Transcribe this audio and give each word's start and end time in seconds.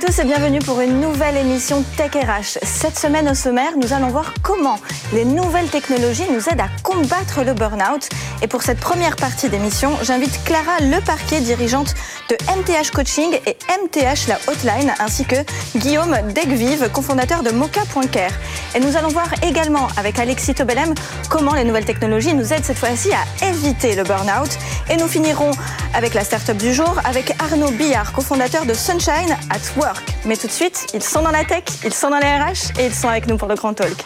Tous 0.00 0.18
et 0.18 0.24
bienvenue 0.24 0.60
pour 0.60 0.80
une 0.80 0.98
nouvelle 0.98 1.36
émission 1.36 1.84
Tech 1.98 2.12
RH. 2.14 2.58
Cette 2.62 2.98
semaine 2.98 3.28
au 3.28 3.34
sommaire, 3.34 3.72
nous 3.76 3.92
allons 3.92 4.08
voir 4.08 4.32
comment 4.42 4.78
les 5.12 5.26
nouvelles 5.26 5.68
technologies 5.68 6.24
nous 6.32 6.48
aident 6.48 6.62
à 6.62 6.68
combattre 6.82 7.44
le 7.44 7.52
burn-out. 7.52 8.08
Et 8.40 8.46
pour 8.46 8.62
cette 8.62 8.80
première 8.80 9.16
partie 9.16 9.50
d'émission, 9.50 9.92
j'invite 10.02 10.42
Clara 10.44 10.78
Leparquet, 10.80 11.42
dirigeante 11.42 11.94
de 12.30 12.36
MTH 12.56 12.92
Coaching 12.94 13.38
et 13.44 13.58
MTH 13.68 14.28
La 14.28 14.38
Hotline, 14.48 14.94
ainsi 15.00 15.26
que 15.26 15.36
Guillaume 15.76 16.16
Degvive, 16.34 16.88
cofondateur 16.90 17.42
de 17.42 17.50
Mocha.care. 17.50 18.32
Et 18.74 18.80
nous 18.80 18.96
allons 18.96 19.08
voir 19.08 19.28
également 19.42 19.88
avec 19.98 20.18
Alexis 20.18 20.54
Tobelem 20.54 20.94
comment 21.28 21.52
les 21.52 21.64
nouvelles 21.64 21.84
technologies 21.84 22.32
nous 22.32 22.54
aident 22.54 22.64
cette 22.64 22.78
fois-ci 22.78 23.10
à 23.12 23.46
éviter 23.46 23.94
le 23.96 24.04
burn-out. 24.04 24.56
Et 24.88 24.96
nous 24.96 25.08
finirons 25.08 25.50
avec 25.92 26.14
la 26.14 26.24
start-up 26.24 26.56
du 26.56 26.72
jour, 26.72 26.94
avec 27.04 27.34
Arnaud 27.38 27.70
Billard, 27.72 28.12
cofondateur 28.12 28.64
de 28.64 28.72
Sunshine 28.72 29.36
at 29.50 29.78
Work. 29.78 29.89
Mais 30.24 30.36
tout 30.36 30.46
de 30.46 30.52
suite, 30.52 30.86
ils 30.94 31.02
sont 31.02 31.22
dans 31.22 31.30
la 31.30 31.44
tech, 31.44 31.64
ils 31.84 31.92
sont 31.92 32.10
dans 32.10 32.18
les 32.18 32.26
RH 32.26 32.78
et 32.78 32.86
ils 32.86 32.94
sont 32.94 33.08
avec 33.08 33.26
nous 33.26 33.36
pour 33.36 33.48
le 33.48 33.54
Grand 33.54 33.74
Talk. 33.74 33.96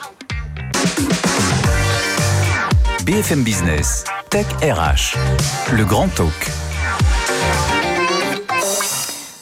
BFM 3.04 3.42
Business, 3.42 4.04
Tech 4.30 4.46
RH, 4.62 5.16
le 5.72 5.84
Grand 5.84 6.08
Talk. 6.08 6.50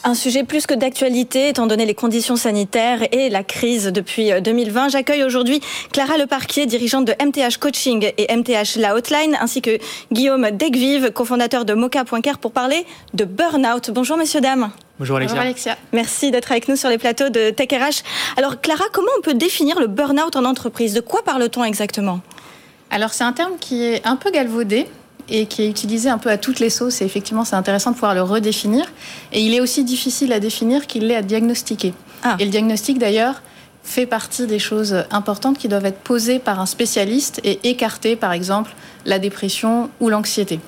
Un 0.05 0.15
sujet 0.15 0.43
plus 0.43 0.67
que 0.67 0.73
d'actualité, 0.73 1.47
étant 1.47 1.65
donné 1.65 1.85
les 1.85 1.93
conditions 1.95 2.35
sanitaires 2.35 3.07
et 3.13 3.29
la 3.29 3.41
crise 3.41 3.85
depuis 3.85 4.31
2020. 4.41 4.89
J'accueille 4.89 5.23
aujourd'hui 5.23 5.61
Clara 5.93 6.17
Leparquier, 6.17 6.65
dirigeante 6.65 7.05
de 7.05 7.13
MTH 7.23 7.57
Coaching 7.57 8.11
et 8.17 8.35
MTH 8.35 8.75
La 8.75 8.95
Hotline, 8.95 9.37
ainsi 9.39 9.61
que 9.61 9.77
Guillaume 10.11 10.51
Degvive, 10.51 11.11
cofondateur 11.11 11.63
de 11.63 11.73
Mocha.care, 11.73 12.39
pour 12.39 12.51
parler 12.51 12.85
de 13.13 13.23
burn-out. 13.23 13.91
Bonjour, 13.91 14.17
messieurs, 14.17 14.41
dames. 14.41 14.71
Bonjour 14.99 15.17
Alexia. 15.17 15.35
Bonjour 15.35 15.45
Alexia. 15.47 15.77
Merci 15.91 16.29
d'être 16.29 16.51
avec 16.51 16.67
nous 16.67 16.75
sur 16.75 16.87
les 16.87 16.99
plateaux 16.99 17.29
de 17.29 17.49
Tech 17.49 17.67
RH. 17.71 18.03
Alors, 18.37 18.61
Clara, 18.61 18.83
comment 18.93 19.09
on 19.17 19.21
peut 19.21 19.33
définir 19.33 19.79
le 19.79 19.87
burn-out 19.87 20.35
en 20.35 20.45
entreprise? 20.45 20.93
De 20.93 20.99
quoi 20.99 21.23
parle-t-on 21.23 21.63
exactement? 21.63 22.21
Alors, 22.91 23.11
c'est 23.11 23.23
un 23.23 23.33
terme 23.33 23.53
qui 23.59 23.83
est 23.83 24.05
un 24.05 24.17
peu 24.17 24.29
galvaudé 24.29 24.87
et 25.29 25.47
qui 25.47 25.63
est 25.63 25.69
utilisé 25.69 26.09
un 26.09 26.19
peu 26.19 26.29
à 26.29 26.37
toutes 26.37 26.59
les 26.59 26.69
sauces. 26.69 27.01
Et 27.01 27.05
effectivement, 27.05 27.43
c'est 27.43 27.55
intéressant 27.55 27.89
de 27.89 27.95
pouvoir 27.95 28.13
le 28.13 28.21
redéfinir. 28.21 28.85
Et 29.31 29.41
il 29.41 29.55
est 29.55 29.61
aussi 29.61 29.83
difficile 29.83 30.31
à 30.31 30.39
définir 30.39 30.85
qu'il 30.85 31.07
l'est 31.07 31.15
à 31.15 31.23
diagnostiquer. 31.23 31.95
Ah. 32.23 32.35
Et 32.37 32.45
le 32.45 32.51
diagnostic, 32.51 32.99
d'ailleurs, 32.99 33.41
fait 33.83 34.05
partie 34.05 34.45
des 34.45 34.59
choses 34.59 35.05
importantes 35.09 35.57
qui 35.57 35.67
doivent 35.67 35.87
être 35.87 35.99
posées 35.99 36.37
par 36.37 36.59
un 36.59 36.67
spécialiste 36.67 37.41
et 37.43 37.59
écarter, 37.67 38.15
par 38.15 38.31
exemple, 38.31 38.71
la 39.05 39.17
dépression 39.17 39.89
ou 39.99 40.09
l'anxiété. 40.09 40.59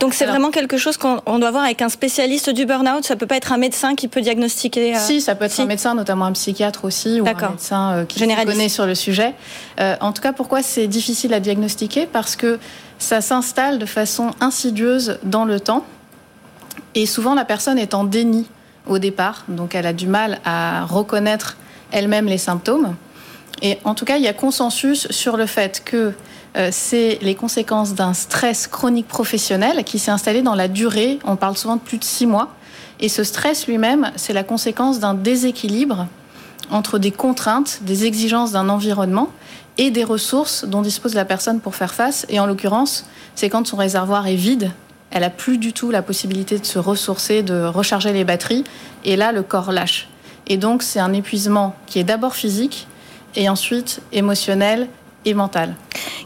Donc 0.00 0.14
c'est 0.14 0.26
vraiment 0.26 0.50
quelque 0.50 0.76
chose 0.76 0.96
qu'on 0.96 1.38
doit 1.38 1.50
voir 1.50 1.64
avec 1.64 1.80
un 1.80 1.88
spécialiste 1.88 2.50
du 2.50 2.66
burn-out. 2.66 3.04
Ça 3.04 3.16
peut 3.16 3.26
pas 3.26 3.36
être 3.36 3.52
un 3.52 3.56
médecin 3.56 3.94
qui 3.94 4.08
peut 4.08 4.20
diagnostiquer. 4.20 4.96
Euh, 4.96 4.98
si, 4.98 5.20
ça 5.20 5.34
peut 5.34 5.44
être 5.44 5.60
un 5.60 5.66
médecin, 5.66 5.94
notamment 5.94 6.24
un 6.24 6.32
psychiatre 6.32 6.84
aussi, 6.84 7.20
ou 7.20 7.26
un 7.26 7.50
médecin 7.50 7.92
euh, 7.92 8.04
qui 8.04 8.20
connaît 8.20 8.68
sur 8.68 8.86
le 8.86 8.94
sujet. 8.94 9.34
Euh, 9.80 9.96
en 10.00 10.12
tout 10.12 10.22
cas, 10.22 10.32
pourquoi 10.32 10.62
c'est 10.62 10.88
difficile 10.88 11.32
à 11.34 11.40
diagnostiquer? 11.40 12.06
Parce 12.06 12.34
que 12.34 12.58
ça 12.98 13.20
s'installe 13.20 13.78
de 13.78 13.86
façon 13.86 14.32
insidieuse 14.40 15.18
dans 15.22 15.44
le 15.44 15.60
temps. 15.60 15.84
Et 16.94 17.06
souvent, 17.06 17.34
la 17.34 17.44
personne 17.44 17.78
est 17.78 17.94
en 17.94 18.04
déni 18.04 18.46
au 18.86 18.98
départ, 18.98 19.44
donc 19.48 19.74
elle 19.74 19.86
a 19.86 19.92
du 19.92 20.08
mal 20.08 20.40
à 20.44 20.84
reconnaître 20.84 21.56
elle-même 21.92 22.26
les 22.26 22.38
symptômes. 22.38 22.96
Et 23.62 23.78
en 23.84 23.94
tout 23.94 24.04
cas, 24.04 24.16
il 24.16 24.22
y 24.24 24.28
a 24.28 24.32
consensus 24.32 25.06
sur 25.10 25.36
le 25.36 25.46
fait 25.46 25.82
que 25.84 26.12
c'est 26.70 27.18
les 27.22 27.34
conséquences 27.34 27.94
d'un 27.94 28.14
stress 28.14 28.66
chronique 28.66 29.08
professionnel 29.08 29.84
qui 29.84 29.98
s'est 29.98 30.10
installé 30.10 30.42
dans 30.42 30.54
la 30.54 30.68
durée. 30.68 31.18
On 31.24 31.36
parle 31.36 31.56
souvent 31.56 31.76
de 31.76 31.80
plus 31.80 31.98
de 31.98 32.04
six 32.04 32.26
mois. 32.26 32.48
Et 33.00 33.08
ce 33.08 33.24
stress 33.24 33.66
lui-même, 33.66 34.12
c'est 34.16 34.32
la 34.32 34.44
conséquence 34.44 35.00
d'un 35.00 35.14
déséquilibre 35.14 36.06
entre 36.70 36.98
des 36.98 37.10
contraintes, 37.10 37.80
des 37.82 38.04
exigences 38.04 38.52
d'un 38.52 38.68
environnement 38.68 39.28
et 39.78 39.90
des 39.90 40.04
ressources 40.04 40.64
dont 40.64 40.82
dispose 40.82 41.14
la 41.14 41.24
personne 41.24 41.60
pour 41.60 41.74
faire 41.74 41.94
face. 41.94 42.26
Et 42.28 42.38
en 42.40 42.46
l'occurrence, 42.46 43.06
c'est 43.34 43.48
quand 43.48 43.66
son 43.66 43.76
réservoir 43.76 44.26
est 44.26 44.36
vide, 44.36 44.70
elle 45.10 45.24
a 45.24 45.30
plus 45.30 45.58
du 45.58 45.72
tout 45.72 45.90
la 45.90 46.02
possibilité 46.02 46.58
de 46.58 46.64
se 46.64 46.78
ressourcer, 46.78 47.42
de 47.42 47.64
recharger 47.64 48.12
les 48.12 48.24
batteries, 48.24 48.64
et 49.04 49.16
là, 49.16 49.32
le 49.32 49.42
corps 49.42 49.72
lâche. 49.72 50.08
Et 50.46 50.56
donc, 50.56 50.82
c'est 50.82 51.00
un 51.00 51.12
épuisement 51.12 51.74
qui 51.86 51.98
est 51.98 52.04
d'abord 52.04 52.34
physique 52.34 52.86
et 53.36 53.48
ensuite 53.48 54.00
émotionnel 54.12 54.88
et 55.24 55.34
mental. 55.34 55.74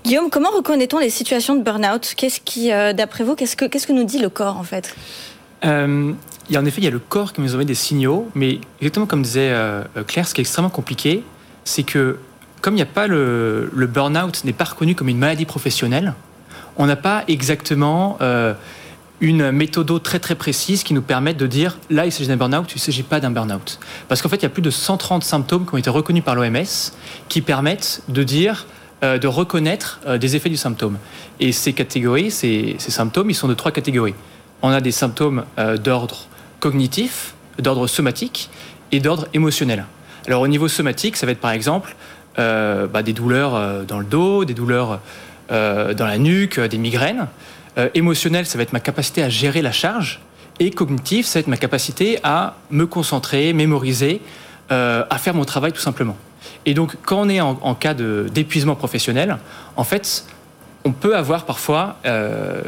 Guillaume, 0.07 0.31
comment 0.31 0.51
reconnaît-on 0.51 1.01
les 1.01 1.11
situations 1.11 1.57
de 1.57 1.65
burn-out? 1.65 2.15
Qu'est-ce 2.17 2.41
qui, 2.41 2.71
euh, 2.71 2.93
d'après 2.93 3.25
vous, 3.25 3.35
qu'est-ce 3.35 3.57
que, 3.57 3.65
qu'est-ce 3.65 3.89
que 3.89 3.93
nous 3.93 4.05
dit 4.05 4.21
le 4.21 4.29
corps 4.29 4.57
en 4.57 4.63
fait? 4.63 4.95
Euh, 5.65 6.13
a, 6.55 6.61
En 6.61 6.65
effet, 6.65 6.81
il 6.81 6.85
y 6.85 6.87
a 6.87 6.93
le 6.93 7.01
corps 7.01 7.33
qui 7.33 7.41
nous 7.41 7.55
envoie 7.55 7.65
des 7.65 7.75
signaux, 7.75 8.29
mais 8.37 8.61
exactement 8.81 9.07
comme 9.07 9.23
disait 9.23 9.51
euh, 9.51 9.83
Claire, 10.07 10.29
ce 10.29 10.35
qui 10.35 10.41
est 10.41 10.43
extrêmement 10.43 10.71
compliqué, 10.71 11.25
c'est 11.65 11.83
que 11.83 12.21
comme 12.61 12.75
il 12.75 12.77
n'y 12.77 12.83
a 12.83 12.87
pas 12.87 13.09
le, 13.09 13.69
le 13.75 13.87
burn-out 13.89 14.45
n'est 14.45 14.53
pas 14.53 14.67
reconnu 14.67 14.95
comme 14.95 15.09
une 15.09 15.19
maladie 15.19 15.45
professionnelle, 15.45 16.15
on 16.77 16.87
n'a 16.87 16.95
pas 16.95 17.25
exactement 17.27 18.17
une 19.21 19.51
méthode 19.51 20.03
très 20.03 20.21
très 20.21 20.37
précise 20.37 20.85
qui 20.85 20.95
nous 20.95 21.03
permette 21.03 21.37
de 21.37 21.47
dire 21.47 21.79
là 21.91 22.07
il 22.07 22.13
s'agit 22.13 22.29
d'un 22.29 22.37
burn-out, 22.37 22.71
il 22.71 22.77
ne 22.77 22.81
s'agit 22.81 23.03
pas 23.03 23.19
d'un 23.19 23.31
burn-out. 23.31 23.81
Parce 24.09 24.23
qu'en 24.23 24.29
fait 24.29 24.37
il 24.37 24.43
y 24.43 24.47
a 24.47 24.51
plus 24.51 24.63
de 24.63 24.71
130 24.71 25.25
symptômes 25.25 25.67
qui 25.67 25.75
ont 25.75 25.79
été 25.79 25.91
reconnus 25.91 26.23
par 26.23 26.37
l'OMS 26.37 26.93
qui 27.29 27.41
permettent 27.41 28.03
de 28.09 28.23
dire 28.23 28.67
euh, 28.71 28.76
de 29.15 29.29
reconnaître 29.29 30.01
euh, 30.07 30.19
des 30.19 30.37
effets 30.37 30.49
du 30.49 30.57
symptôme. 30.57 30.99
Et 31.41 31.53
ces 31.53 31.73
catégories, 31.73 32.31
ces, 32.31 32.77
symptômes, 32.79 33.31
ils 33.31 33.35
sont 33.35 33.49
de 33.49 33.55
trois 33.55 33.73
catégories. 33.73 34.15
On 34.63 34.71
a 34.71 34.81
des 34.81 34.93
symptômes 34.93 35.45
euh, 35.59 35.77
d'ordre 35.77 36.27
cognitif, 36.61 37.35
d'ordre 37.59 37.87
somatique 37.87 38.51
et 38.93 39.01
d'ordre 39.01 39.29
émotionnel. 39.35 39.85
Alors 40.27 40.43
au 40.43 40.49
niveau 40.49 40.69
somatique, 40.69 41.17
ça 41.17 41.27
va 41.27 41.33
être 41.33 41.41
par 41.41 41.53
exemple 41.53 41.95
bah, 42.37 43.03
des 43.03 43.15
douleurs 43.15 43.85
dans 43.87 43.99
le 43.99 44.05
dos, 44.05 44.45
des 44.45 44.53
douleurs 44.53 45.01
dans 45.49 46.07
la 46.07 46.19
nuque, 46.19 46.61
des 46.61 46.77
migraines. 46.77 47.29
émotionnel, 47.95 48.45
ça 48.45 48.59
va 48.59 48.63
être 48.63 48.75
ma 48.75 48.81
capacité 48.81 49.23
à 49.23 49.29
gérer 49.29 49.63
la 49.63 49.73
charge. 49.73 50.21
Et 50.59 50.71
cognitif, 50.71 51.27
ça 51.27 51.39
va 51.39 51.41
être 51.41 51.47
ma 51.47 51.57
capacité 51.57 52.19
à 52.25 52.57
me 52.71 52.87
concentrer, 52.87 53.53
mémoriser, 53.53 54.21
à 54.69 55.19
faire 55.19 55.35
mon 55.35 55.45
travail 55.45 55.73
tout 55.73 55.81
simplement. 55.81 56.17
Et 56.65 56.75
donc, 56.75 56.97
quand 57.03 57.21
on 57.21 57.29
est 57.29 57.41
en, 57.41 57.75
cas 57.75 57.95
d'épuisement 57.95 58.75
professionnel, 58.75 59.39
en 59.77 59.85
fait, 59.85 60.25
on 60.85 60.93
peut 60.93 61.17
avoir 61.17 61.45
parfois 61.45 61.97
euh, 62.07 62.63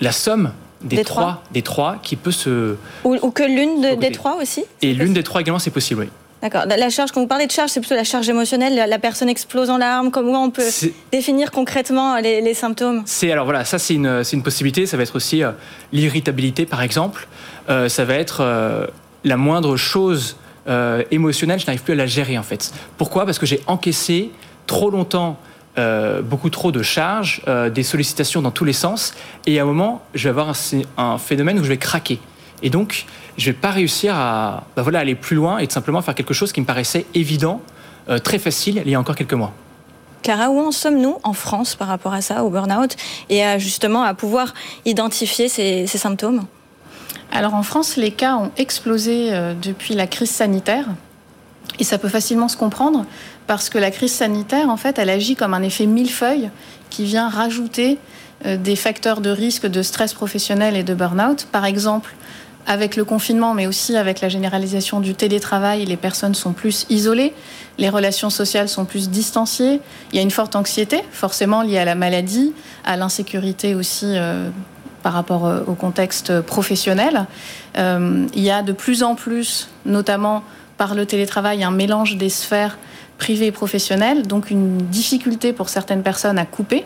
la 0.00 0.12
somme 0.12 0.52
des, 0.82 1.04
trois, 1.04 1.42
des 1.52 1.62
trois 1.62 1.98
qui 2.02 2.16
peut 2.16 2.32
se... 2.32 2.76
Ou, 3.04 3.30
que 3.30 3.42
l'une 3.42 3.96
des 3.98 4.12
trois 4.12 4.36
aussi 4.40 4.64
Et 4.80 4.94
l'une 4.94 5.12
des 5.12 5.22
trois 5.22 5.40
également, 5.40 5.58
c'est 5.58 5.70
possible, 5.70 6.02
oui. 6.02 6.08
D'accord. 6.42 6.64
La 6.66 6.90
charge, 6.90 7.12
quand 7.12 7.20
vous 7.20 7.28
parlez 7.28 7.46
de 7.46 7.52
charge, 7.52 7.70
c'est 7.70 7.78
plutôt 7.78 7.94
la 7.94 8.02
charge 8.02 8.28
émotionnelle. 8.28 8.74
La, 8.74 8.98
personne 8.98 9.28
explose 9.28 9.70
en 9.70 9.78
larmes. 9.78 10.10
Comment 10.10 10.42
on 10.42 10.50
peut 10.50 10.68
définir 11.12 11.52
concrètement 11.52 12.16
les, 12.16 12.54
symptômes? 12.54 13.04
C'est 13.06 13.30
alors 13.30 13.44
voilà, 13.44 13.64
ça 13.64 13.78
c'est 13.78 13.94
une, 13.94 14.24
une, 14.32 14.42
possibilité. 14.42 14.86
Ça 14.86 14.96
va 14.96 15.04
être 15.04 15.14
aussi 15.14 15.44
euh, 15.44 15.52
l'irritabilité, 15.92 16.66
par 16.66 16.82
exemple. 16.82 17.28
Euh, 17.70 17.88
ça 17.88 18.04
va 18.04 18.14
être 18.14 18.90
la 19.22 19.36
moindre 19.36 19.76
chose 19.76 20.36
euh, 20.68 21.02
émotionnelle, 21.10 21.58
je 21.58 21.66
n'arrive 21.66 21.82
plus 21.82 21.92
à 21.92 21.96
la 21.96 22.06
gérer 22.06 22.38
en 22.38 22.42
fait. 22.42 22.72
Pourquoi? 22.96 23.24
Parce 23.24 23.38
que 23.38 23.46
j'ai 23.46 23.60
encaissé 23.66 24.30
trop 24.66 24.90
longtemps 24.90 25.38
euh, 25.78 26.22
beaucoup 26.22 26.50
trop 26.50 26.70
de 26.70 26.82
charges, 26.82 27.42
euh, 27.48 27.70
des 27.70 27.82
sollicitations 27.82 28.42
dans 28.42 28.50
tous 28.50 28.64
les 28.64 28.72
sens, 28.72 29.14
et 29.46 29.58
à 29.58 29.62
un 29.62 29.66
moment, 29.66 30.02
je 30.14 30.24
vais 30.24 30.28
avoir 30.28 30.54
un, 30.98 31.18
phénomène 31.18 31.58
où 31.58 31.64
je 31.64 31.68
vais 31.68 31.78
craquer. 31.78 32.20
Et 32.62 32.70
donc, 32.70 33.06
je 33.38 33.46
vais 33.46 33.56
pas 33.56 33.70
réussir 33.70 34.14
à 34.14 34.64
bah 34.76 34.82
voilà, 34.82 35.00
aller 35.00 35.14
plus 35.14 35.34
loin 35.34 35.58
et 35.58 35.66
de 35.66 35.72
simplement 35.72 36.00
faire 36.02 36.14
quelque 36.14 36.34
chose 36.34 36.52
qui 36.52 36.60
me 36.60 36.66
paraissait 36.66 37.06
évident, 37.14 37.60
très 38.22 38.38
facile, 38.38 38.82
il 38.84 38.90
y 38.90 38.94
a 38.94 39.00
encore 39.00 39.16
quelques 39.16 39.32
mois. 39.32 39.52
Clara, 40.22 40.50
où 40.50 40.60
en 40.60 40.70
sommes-nous 40.70 41.18
en 41.24 41.32
France 41.32 41.74
par 41.74 41.88
rapport 41.88 42.12
à 42.12 42.20
ça, 42.20 42.44
au 42.44 42.50
burn-out, 42.50 42.94
et 43.30 43.42
à, 43.42 43.58
justement 43.58 44.02
à 44.02 44.14
pouvoir 44.14 44.54
identifier 44.84 45.48
ces 45.48 45.86
symptômes? 45.86 46.44
Alors 47.30 47.54
en 47.54 47.62
France, 47.62 47.96
les 47.96 48.10
cas 48.10 48.36
ont 48.36 48.50
explosé 48.56 49.28
euh, 49.32 49.54
depuis 49.60 49.94
la 49.94 50.06
crise 50.06 50.30
sanitaire. 50.30 50.86
Et 51.78 51.84
ça 51.84 51.96
peut 51.96 52.08
facilement 52.08 52.48
se 52.48 52.56
comprendre 52.56 53.06
parce 53.46 53.70
que 53.70 53.78
la 53.78 53.90
crise 53.90 54.12
sanitaire, 54.12 54.68
en 54.68 54.76
fait, 54.76 54.98
elle 54.98 55.10
agit 55.10 55.36
comme 55.36 55.54
un 55.54 55.62
effet 55.62 55.86
millefeuille 55.86 56.50
qui 56.90 57.04
vient 57.04 57.28
rajouter 57.28 57.98
euh, 58.44 58.56
des 58.56 58.76
facteurs 58.76 59.20
de 59.20 59.30
risque 59.30 59.66
de 59.66 59.82
stress 59.82 60.12
professionnel 60.12 60.76
et 60.76 60.82
de 60.82 60.94
burn-out. 60.94 61.46
Par 61.50 61.64
exemple, 61.64 62.14
avec 62.66 62.96
le 62.96 63.04
confinement, 63.04 63.54
mais 63.54 63.66
aussi 63.66 63.96
avec 63.96 64.20
la 64.20 64.28
généralisation 64.28 65.00
du 65.00 65.14
télétravail, 65.14 65.84
les 65.84 65.96
personnes 65.96 66.34
sont 66.34 66.52
plus 66.52 66.86
isolées, 66.90 67.32
les 67.78 67.88
relations 67.88 68.30
sociales 68.30 68.68
sont 68.68 68.84
plus 68.84 69.08
distanciées, 69.08 69.80
il 70.12 70.16
y 70.16 70.18
a 70.18 70.22
une 70.22 70.30
forte 70.30 70.54
anxiété, 70.54 71.00
forcément 71.10 71.62
liée 71.62 71.78
à 71.78 71.84
la 71.84 71.94
maladie, 71.94 72.52
à 72.84 72.96
l'insécurité 72.96 73.74
aussi 73.74 74.06
euh, 74.16 74.50
par 75.02 75.12
rapport 75.12 75.46
euh, 75.46 75.60
au 75.66 75.74
contexte 75.74 76.40
professionnel. 76.40 77.26
Euh, 77.78 78.26
il 78.34 78.42
y 78.42 78.50
a 78.50 78.62
de 78.62 78.72
plus 78.72 79.02
en 79.02 79.14
plus, 79.14 79.70
notamment 79.84 80.42
par 80.78 80.94
le 80.94 81.06
télétravail, 81.06 81.64
un 81.64 81.70
mélange 81.70 82.16
des 82.16 82.28
sphères 82.28 82.78
privées 83.18 83.46
et 83.46 83.52
professionnelles, 83.52 84.26
donc 84.26 84.50
une 84.50 84.78
difficulté 84.78 85.52
pour 85.52 85.68
certaines 85.68 86.02
personnes 86.02 86.38
à 86.38 86.46
couper. 86.46 86.84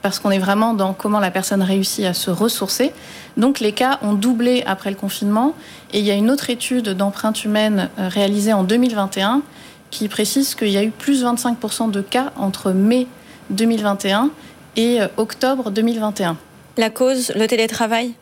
parce 0.00 0.20
qu'on 0.20 0.30
est 0.30 0.38
vraiment 0.38 0.74
dans 0.74 0.92
comment 0.92 1.18
la 1.18 1.32
personne 1.32 1.60
réussit 1.60 2.04
à 2.04 2.14
se 2.14 2.30
ressourcer. 2.30 2.92
Donc 3.36 3.58
les 3.58 3.72
cas 3.72 3.98
ont 4.02 4.12
doublé 4.14 4.62
après 4.64 4.90
le 4.90 4.96
confinement. 4.96 5.54
Et 5.92 5.98
il 5.98 6.04
y 6.04 6.10
a 6.12 6.14
une 6.14 6.30
autre 6.30 6.50
étude 6.50 6.90
d'empreinte 6.90 7.44
humaine 7.44 7.88
euh, 7.98 8.08
réalisée 8.08 8.52
en 8.52 8.62
2021 8.62 9.42
qui 9.90 10.08
précise 10.08 10.54
qu'il 10.54 10.68
y 10.68 10.76
a 10.76 10.84
eu 10.84 10.90
plus 10.90 11.22
de 11.22 11.26
25% 11.26 11.90
de 11.90 12.00
cas 12.00 12.32
entre 12.36 12.70
mai 12.70 13.06
2021 13.50 14.30
et 14.76 15.00
euh, 15.00 15.08
octobre 15.16 15.70
2021. 15.70 16.36
La 16.78 16.90
cause, 16.90 17.32
le 17.34 17.48
télétravail? 17.48 18.12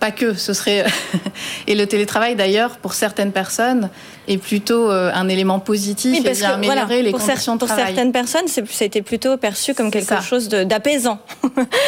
Pas 0.00 0.10
que, 0.10 0.34
ce 0.34 0.52
serait 0.52 0.84
et 1.68 1.76
le 1.76 1.86
télétravail 1.86 2.34
d'ailleurs 2.34 2.78
pour 2.78 2.94
certaines 2.94 3.30
personnes 3.30 3.90
est 4.26 4.38
plutôt 4.38 4.90
euh, 4.90 5.12
un 5.14 5.28
élément 5.28 5.60
positif 5.60 6.26
et 6.26 6.32
vient 6.32 6.54
améliorer 6.54 7.02
les 7.02 7.12
conditions 7.12 7.54
de 7.54 7.64
travail. 7.64 7.84
Pour 7.84 7.94
certaines 7.94 8.10
personnes, 8.10 8.48
ça 8.48 8.60
a 8.60 8.84
été 8.84 9.02
plutôt 9.02 9.36
perçu 9.36 9.72
comme 9.72 9.92
quelque 9.92 10.20
chose 10.20 10.48
d'apaisant, 10.48 11.20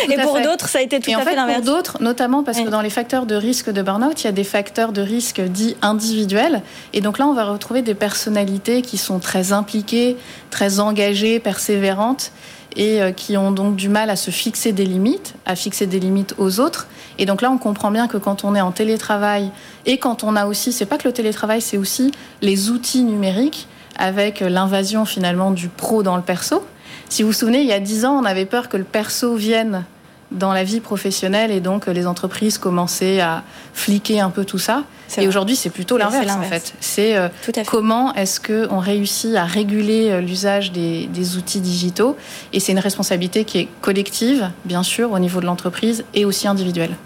et 0.09 0.17
pour 0.19 0.41
d'autres, 0.41 0.69
ça 0.69 0.79
a 0.79 0.83
été 0.83 1.01
tout 1.01 1.11
à 1.11 1.23
fait, 1.23 1.35
l'inverse. 1.35 1.63
Pour 1.63 1.75
d'autres, 1.75 1.99
notamment 2.01 2.45
parce 2.45 2.61
que 2.61 2.69
dans 2.69 2.81
les 2.81 2.91
facteurs 2.91 3.27
de 3.27 3.35
risque 3.35 3.71
de 3.71 3.83
burn-out, 3.83 4.23
il 4.23 4.27
y 4.27 4.29
a 4.29 4.33
des 4.33 4.45
facteurs 4.45 4.93
de 4.93 5.03
risque 5.03 5.41
dits 5.41 5.77
individuels, 5.83 6.63
et 6.93 7.01
donc 7.01 7.19
là, 7.19 7.27
on 7.27 7.35
va 7.35 7.45
retrouver 7.45 7.83
des 7.83 7.95
personnalités 7.95 8.83
qui 8.83 8.99
sont 8.99 9.19
très 9.19 9.53
impliquées, 9.53 10.17
très 10.51 10.79
engagées, 10.79 11.41
persévérantes 11.41 12.31
et 12.76 13.03
euh, 13.03 13.12
qui 13.12 13.37
ont 13.37 13.50
donc 13.50 13.76
du 13.76 13.88
mal 13.88 14.11
à 14.11 14.17
se 14.17 14.31
fixer 14.31 14.73
des 14.73 14.85
limites, 14.85 15.35
à 15.47 15.56
fixer 15.56 15.87
des 15.87 16.00
limites 16.00 16.35
aux 16.38 16.61
autres. 16.61 16.88
Et 17.19 17.26
donc 17.26 17.43
là, 17.43 17.50
on 17.50 17.59
comprend 17.59 17.91
bien 17.91 18.09
que 18.09 18.17
quand 18.17 18.44
on 18.44 18.55
est 18.55 18.61
en 18.61 18.73
télétravail 18.73 19.50
et 19.87 19.99
quand 19.99 20.25
on 20.25 20.37
a 20.37 20.47
aussi, 20.47 20.73
c'est 20.73 20.87
pas 20.87 20.99
que 20.99 21.06
le 21.09 21.15
télétravail, 21.15 21.61
c'est 21.61 21.79
aussi 21.79 22.12
les 22.43 22.71
outils 22.71 23.05
numériques 23.05 23.69
avec 23.97 24.41
l'invasion 24.41 25.05
finalement 25.05 25.50
du 25.50 25.69
pro 25.69 26.03
dans 26.03 26.17
le 26.17 26.23
perso. 26.23 26.65
Si 27.09 27.23
vous 27.23 27.29
vous 27.29 27.35
souvenez, 27.35 27.61
il 27.61 27.67
y 27.67 27.73
a 27.73 27.81
dix 27.81 28.05
ans, 28.05 28.19
on 28.21 28.25
avait 28.25 28.47
peur 28.47 28.69
que 28.69 28.77
le 28.77 28.85
perso 28.85 29.37
vienne 29.37 29.85
dans 30.31 30.53
la 30.53 30.65
vie 30.65 30.81
professionnelle 30.81 31.50
et 31.50 31.61
donc 31.61 31.87
les 31.87 32.06
entreprises 32.06 32.59
commençaient 32.59 33.21
à 33.21 33.43
fliquer 33.73 34.21
un 34.21 34.31
peu 34.31 34.44
tout 34.44 34.59
ça. 34.59 34.85
Et 35.19 35.29
aujourd'hui, 35.29 35.55
c'est 35.55 35.71
plutôt 35.71 35.97
l'inverse 35.97 36.32
en 36.32 36.43
fait. 36.43 36.75
C'est 36.81 37.17
euh, 37.17 37.29
comment 37.67 38.15
est-ce 38.15 38.41
qu'on 38.41 38.79
réussit 38.79 39.37
à 39.37 39.44
réguler 39.44 40.11
euh, 40.11 40.21
l'usage 40.21 40.73
des, 40.73 41.37
outils 41.37 41.61
digitaux 41.61 42.17
et 42.53 42.61
c'est 42.61 42.73
une 42.73 42.79
responsabilité 42.79 43.44
qui 43.44 43.59
est 43.59 43.69
collective, 43.81 44.50
bien 44.65 44.82
sûr, 44.82 45.12
au 45.12 45.19
niveau 45.19 45.41
de 45.41 45.47
l'entreprise 45.47 46.05
et 46.15 46.25
aussi 46.25 46.49
individuelle. 46.49 46.97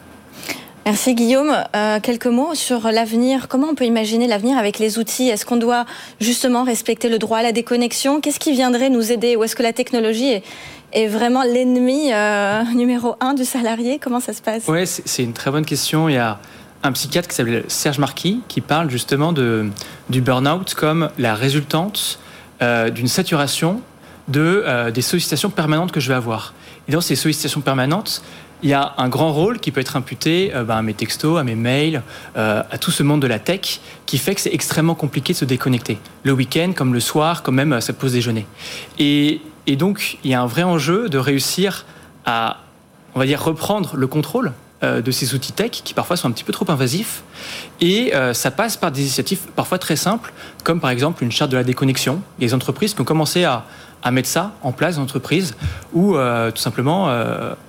Merci 0.88 1.14
Guillaume. 1.14 1.54
Euh, 1.76 2.00
quelques 2.00 2.28
mots 2.28 2.54
sur 2.54 2.90
l'avenir. 2.90 3.48
Comment 3.48 3.66
on 3.66 3.74
peut 3.74 3.84
imaginer 3.84 4.26
l'avenir 4.26 4.56
avec 4.56 4.78
les 4.78 4.98
outils? 4.98 5.28
Est-ce 5.28 5.44
qu'on 5.44 5.58
doit 5.58 5.84
justement 6.18 6.64
respecter 6.64 7.10
le 7.10 7.18
droit 7.18 7.40
à 7.40 7.42
la 7.42 7.52
déconnexion? 7.52 8.22
Qu'est-ce 8.22 8.40
qui 8.40 8.52
viendrait 8.52 8.88
nous 8.88 9.12
aider? 9.12 9.36
Ou 9.36 9.44
est-ce 9.44 9.54
que 9.54 9.62
la 9.62 9.74
technologie 9.74 10.40
est, 10.94 11.06
vraiment 11.06 11.42
l'ennemi 11.42 12.10
euh, 12.14 12.62
numéro 12.74 13.16
un 13.20 13.34
du 13.34 13.44
salarié? 13.44 13.98
Comment 13.98 14.18
ça 14.18 14.32
se 14.32 14.40
passe? 14.40 14.62
Oui, 14.66 14.86
c'est 14.86 15.22
une 15.22 15.34
très 15.34 15.50
bonne 15.50 15.66
question. 15.66 16.08
Il 16.08 16.14
y 16.14 16.16
a 16.16 16.38
un 16.82 16.92
psychiatre 16.92 17.28
qui 17.28 17.34
s'appelle 17.34 17.64
Serge 17.68 17.98
Marquis 17.98 18.40
qui 18.48 18.62
parle 18.62 18.88
justement 18.88 19.34
du 19.34 20.20
burn-out 20.22 20.72
comme 20.72 21.10
la 21.18 21.34
résultante 21.34 22.18
euh, 22.62 22.88
d'une 22.88 23.08
saturation 23.08 23.82
de, 24.28 24.90
des 24.90 25.02
sollicitations 25.02 25.50
permanentes 25.50 25.92
que 25.92 26.00
je 26.00 26.08
vais 26.08 26.14
avoir. 26.14 26.54
Et 26.88 26.92
dans 26.92 27.02
ces 27.02 27.14
sollicitations 27.14 27.60
permanentes, 27.60 28.22
il 28.62 28.70
y 28.70 28.74
a 28.74 28.94
un 28.98 29.08
grand 29.08 29.32
rôle 29.32 29.58
qui 29.58 29.70
peut 29.70 29.80
être 29.80 29.96
imputé 29.96 30.52
ben, 30.52 30.76
à 30.76 30.82
mes 30.82 30.94
textos, 30.94 31.38
à 31.38 31.44
mes 31.44 31.54
mails, 31.54 32.02
à 32.34 32.78
tout 32.78 32.90
ce 32.90 33.02
monde 33.02 33.22
de 33.22 33.26
la 33.26 33.38
tech, 33.38 33.80
qui 34.06 34.18
fait 34.18 34.34
que 34.34 34.40
c'est 34.40 34.52
extrêmement 34.52 34.94
compliqué 34.94 35.32
de 35.32 35.38
se 35.38 35.44
déconnecter. 35.44 35.98
Le 36.24 36.32
week-end, 36.32 36.72
comme 36.74 36.92
le 36.92 37.00
soir, 37.00 37.42
comme 37.42 37.54
même 37.54 37.72
à 37.72 37.80
sa 37.80 37.92
pause 37.92 38.12
déjeuner. 38.12 38.46
Et 38.98 39.40
et 39.68 39.76
donc, 39.76 40.16
il 40.24 40.30
y 40.30 40.34
a 40.34 40.40
un 40.40 40.46
vrai 40.46 40.62
enjeu 40.62 41.10
de 41.10 41.18
réussir 41.18 41.84
à, 42.24 42.62
on 43.14 43.18
va 43.18 43.26
dire, 43.26 43.44
reprendre 43.44 43.96
le 43.96 44.06
contrôle 44.06 44.46
euh, 44.48 44.67
de 44.82 45.10
ces 45.10 45.34
outils 45.34 45.52
tech 45.52 45.70
qui 45.70 45.92
parfois 45.92 46.16
sont 46.16 46.28
un 46.28 46.30
petit 46.30 46.44
peu 46.44 46.52
trop 46.52 46.70
invasifs. 46.70 47.22
Et 47.80 48.14
euh, 48.14 48.32
ça 48.32 48.50
passe 48.50 48.76
par 48.76 48.92
des 48.92 49.00
initiatives 49.00 49.40
parfois 49.56 49.78
très 49.78 49.96
simples, 49.96 50.32
comme 50.64 50.80
par 50.80 50.90
exemple 50.90 51.24
une 51.24 51.32
charte 51.32 51.50
de 51.50 51.56
la 51.56 51.64
déconnexion. 51.64 52.20
Des 52.38 52.54
entreprises 52.54 52.94
qui 52.94 53.00
ont 53.00 53.04
commencé 53.04 53.44
à, 53.44 53.64
mettre 54.12 54.28
ça 54.28 54.52
en 54.62 54.72
place 54.72 54.94
dans 54.94 55.02
l'entreprise, 55.02 55.56
ou 55.92 56.16
euh, 56.16 56.50
tout 56.50 56.62
simplement 56.62 57.10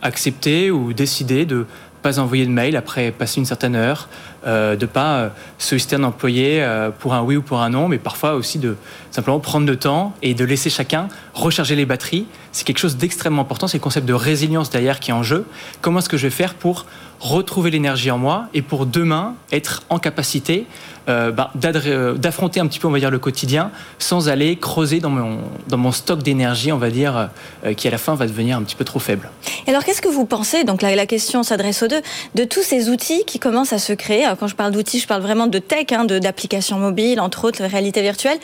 accepter 0.02 0.72
ou 0.72 0.94
décider 0.94 1.46
de 1.46 1.66
pas 2.02 2.20
envoyer 2.20 2.46
de 2.46 2.52
mail 2.52 2.76
après 2.76 3.12
passer 3.12 3.40
une 3.40 3.46
certaine 3.46 3.76
heure, 3.76 4.08
euh, 4.48 4.76
de 4.76 4.86
pas 4.86 5.18
euh, 5.18 5.30
solliciter 5.58 5.98
un 5.98 6.04
employé 6.04 6.64
euh, 6.64 6.92
pour 6.98 7.14
un 7.14 7.22
oui 7.22 7.36
ou 7.36 7.42
pour 7.42 7.62
un 7.62 7.70
non, 7.70 7.88
mais 7.88 7.98
parfois 7.98 8.34
aussi 8.34 8.58
de 8.58 8.78
simplement 9.12 9.40
prendre 9.40 9.68
le 9.68 9.76
temps 9.76 10.14
et 10.22 10.34
de 10.34 10.46
laisser 10.46 10.70
chacun 10.70 11.08
recharger 11.34 11.76
les 11.76 11.86
batteries. 11.86 12.26
C'est 12.52 12.66
quelque 12.66 12.80
chose 12.80 12.98
d'extrêmement 12.98 13.44
important, 13.44 13.68
c'est 13.68 13.78
le 13.78 13.84
concept 13.84 14.08
de 14.08 14.14
résilience 14.14 14.70
derrière 14.70 15.00
qui 15.00 15.12
est 15.12 15.14
en 15.14 15.24
jeu. 15.24 15.46
Comment 15.82 16.00
est-ce 16.00 16.10
que 16.10 16.18
je 16.18 16.28
vais 16.28 16.32
faire 16.32 16.56
pour 16.56 16.86
retrouver 17.20 17.70
l'énergie 17.70 18.12
en 18.12 18.18
moi 18.18 18.48
et 18.54 18.62
pour 18.62 18.86
demain 18.86 19.36
être 19.52 19.84
en 19.90 20.00
capacité 20.00 20.66
euh, 21.10 21.32
bah, 21.32 21.52
euh, 21.66 22.14
d'affronter 22.14 22.60
un 22.60 22.68
petit 22.68 22.78
peu, 22.78 22.88
on 22.88 22.92
va 22.92 23.00
dire, 23.00 23.10
le 23.10 23.20
quotidien 23.20 23.72
sans 23.98 24.30
aller 24.30 24.56
creuser 24.58 25.00
dans 25.00 25.10
mon, 25.10 25.40
dans 25.68 25.78
mon 25.78 25.92
stock 25.92 26.22
d'énergie, 26.22 26.72
on 26.72 26.78
va 26.78 26.92
dire, 26.92 27.30
euh, 27.66 27.74
qui 27.74 27.88
à 27.88 27.92
la 27.92 27.98
fin 27.98 28.14
va 28.14 28.28
devenir 28.28 28.58
un 28.58 28.62
petit 28.62 28.76
peu 28.76 28.86
trop 28.86 29.00
faible. 29.00 29.30
Et 29.66 29.72
alors, 29.72 29.84
qu'est-ce 29.84 30.04
que 30.04 30.08
vous 30.08 30.26
pensez, 30.26 30.64
donc 30.64 30.82
la, 30.82 31.06
question 31.08 31.42
s'adresse 31.42 31.82
aux 31.82 31.88
deux, 31.88 32.02
de 32.36 32.44
tous 32.44 32.62
ces 32.62 32.90
outils 32.90 33.24
qui 33.26 33.40
commencent 33.40 33.74
à 33.74 33.80
se 33.80 33.94
créer? 33.94 34.28
Quand 34.40 34.48
je 34.48 34.56
parle 34.56 34.72
d'outils, 34.72 35.00
je 35.00 35.08
parle 35.08 35.24
vraiment 35.24 35.48
de 35.48 35.58
tech, 35.58 35.88
hein, 35.92 36.06
d'applications 36.06 36.78
mobiles, 36.78 37.20
entre 37.20 37.46
autres, 37.46 37.64
réalité 37.64 38.02
virtuelle, 38.02 38.38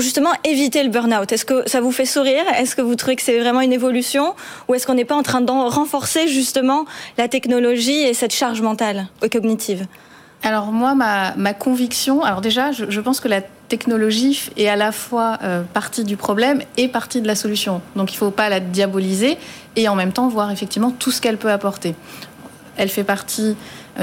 justement 0.00 0.30
éviter 0.44 0.82
le 0.82 0.90
burn-out. 0.90 1.30
Est-ce 1.32 1.44
que 1.44 1.68
ça 1.68 1.80
vous 1.80 1.92
fait 1.92 2.06
sourire? 2.06 2.44
Est-ce 2.58 2.76
que 2.76 2.82
vous 2.82 2.94
trouvez 2.94 3.16
que 3.16 3.22
c'est 3.22 3.38
vraiment 3.38 3.60
une 3.60 3.72
évolution? 3.72 4.34
Ou 4.68 4.74
est-ce 4.74 4.86
qu'on 4.86 4.94
n'est 4.94 5.04
pas 5.04 5.16
en 5.16 5.22
train 5.22 5.40
de 5.40 5.50
renforcer 5.50 6.28
justement 6.28 6.84
la 7.18 7.28
technologie 7.28 8.02
et 8.02 8.14
cette 8.14 8.34
charge 8.34 8.60
mentale 8.60 9.08
et 9.22 9.28
cognitive? 9.28 9.86
Alors 10.42 10.70
moi, 10.70 10.94
ma, 10.94 11.54
conviction, 11.54 12.22
alors 12.22 12.40
déjà, 12.40 12.70
je, 12.70 13.00
pense 13.00 13.20
que 13.20 13.28
la 13.28 13.40
technologie 13.40 14.50
est 14.56 14.68
à 14.68 14.76
la 14.76 14.92
fois 14.92 15.38
euh, 15.42 15.62
partie 15.62 16.04
du 16.04 16.16
problème 16.16 16.62
et 16.76 16.88
partie 16.88 17.20
de 17.20 17.26
la 17.26 17.34
solution. 17.34 17.80
Donc 17.96 18.12
il 18.12 18.14
ne 18.14 18.18
faut 18.18 18.30
pas 18.30 18.48
la 18.48 18.60
diaboliser 18.60 19.38
et 19.74 19.88
en 19.88 19.96
même 19.96 20.12
temps 20.12 20.28
voir 20.28 20.50
effectivement 20.50 20.92
tout 20.92 21.10
ce 21.10 21.20
qu'elle 21.20 21.36
peut 21.36 21.50
apporter. 21.50 21.94
Elle 22.76 22.90
fait 22.90 23.04
partie 23.04 23.56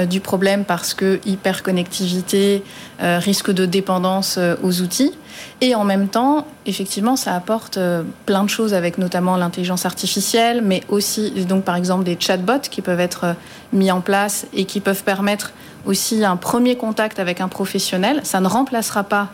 du 0.08 0.20
problème 0.20 0.64
parce 0.64 0.94
que 0.94 1.20
hyperconnectivité, 1.24 2.62
euh, 3.02 3.18
risque 3.18 3.50
de 3.50 3.66
dépendance 3.66 4.38
aux 4.62 4.80
outils. 4.80 5.12
Et 5.60 5.74
en 5.74 5.84
même 5.84 6.08
temps, 6.08 6.46
effectivement, 6.66 7.16
ça 7.16 7.34
apporte 7.34 7.78
plein 8.26 8.44
de 8.44 8.48
choses 8.48 8.74
avec 8.74 8.98
notamment 8.98 9.36
l'intelligence 9.36 9.86
artificielle, 9.86 10.62
mais 10.62 10.82
aussi 10.88 11.30
donc 11.44 11.64
par 11.64 11.76
exemple 11.76 12.04
des 12.04 12.16
chatbots 12.18 12.68
qui 12.70 12.82
peuvent 12.82 13.00
être 13.00 13.34
mis 13.72 13.90
en 13.90 14.00
place 14.00 14.46
et 14.52 14.64
qui 14.64 14.80
peuvent 14.80 15.02
permettre 15.02 15.52
aussi 15.86 16.24
un 16.24 16.36
premier 16.36 16.76
contact 16.76 17.18
avec 17.18 17.40
un 17.40 17.48
professionnel. 17.48 18.20
Ça 18.24 18.40
ne 18.40 18.48
remplacera 18.48 19.04
pas, 19.04 19.28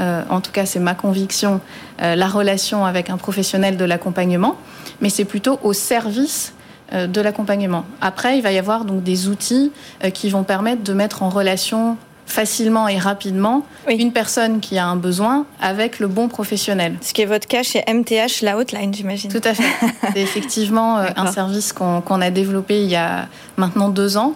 euh, 0.00 0.22
en 0.28 0.40
tout 0.40 0.52
cas 0.52 0.66
c'est 0.66 0.80
ma 0.80 0.94
conviction, 0.94 1.60
euh, 2.02 2.14
la 2.14 2.26
relation 2.26 2.84
avec 2.84 3.10
un 3.10 3.16
professionnel 3.16 3.76
de 3.76 3.84
l'accompagnement, 3.84 4.56
mais 5.00 5.08
c'est 5.08 5.24
plutôt 5.24 5.58
au 5.62 5.72
service 5.72 6.52
euh, 6.52 6.53
de 6.92 7.20
l'accompagnement. 7.20 7.84
Après, 8.00 8.36
il 8.36 8.42
va 8.42 8.52
y 8.52 8.58
avoir 8.58 8.84
donc 8.84 9.02
des 9.02 9.28
outils 9.28 9.72
qui 10.12 10.30
vont 10.30 10.44
permettre 10.44 10.82
de 10.82 10.92
mettre 10.92 11.22
en 11.22 11.28
relation 11.28 11.96
facilement 12.26 12.88
et 12.88 12.98
rapidement 12.98 13.64
une 13.88 14.12
personne 14.12 14.60
qui 14.60 14.78
a 14.78 14.86
un 14.86 14.96
besoin 14.96 15.46
avec 15.60 15.98
le 15.98 16.08
bon 16.08 16.28
professionnel. 16.28 16.96
Ce 17.00 17.12
qui 17.12 17.22
est 17.22 17.26
votre 17.26 17.46
cas 17.46 17.62
chez 17.62 17.84
MTH, 17.86 18.42
la 18.42 18.56
hotline, 18.56 18.94
j'imagine. 18.94 19.30
Tout 19.30 19.40
à 19.44 19.54
fait. 19.54 19.62
C'est 20.14 20.20
effectivement 20.20 20.98
un 20.98 21.32
service 21.32 21.72
qu'on 21.72 22.20
a 22.20 22.30
développé 22.30 22.82
il 22.82 22.90
y 22.90 22.96
a 22.96 23.28
maintenant 23.56 23.88
deux 23.88 24.16
ans 24.16 24.34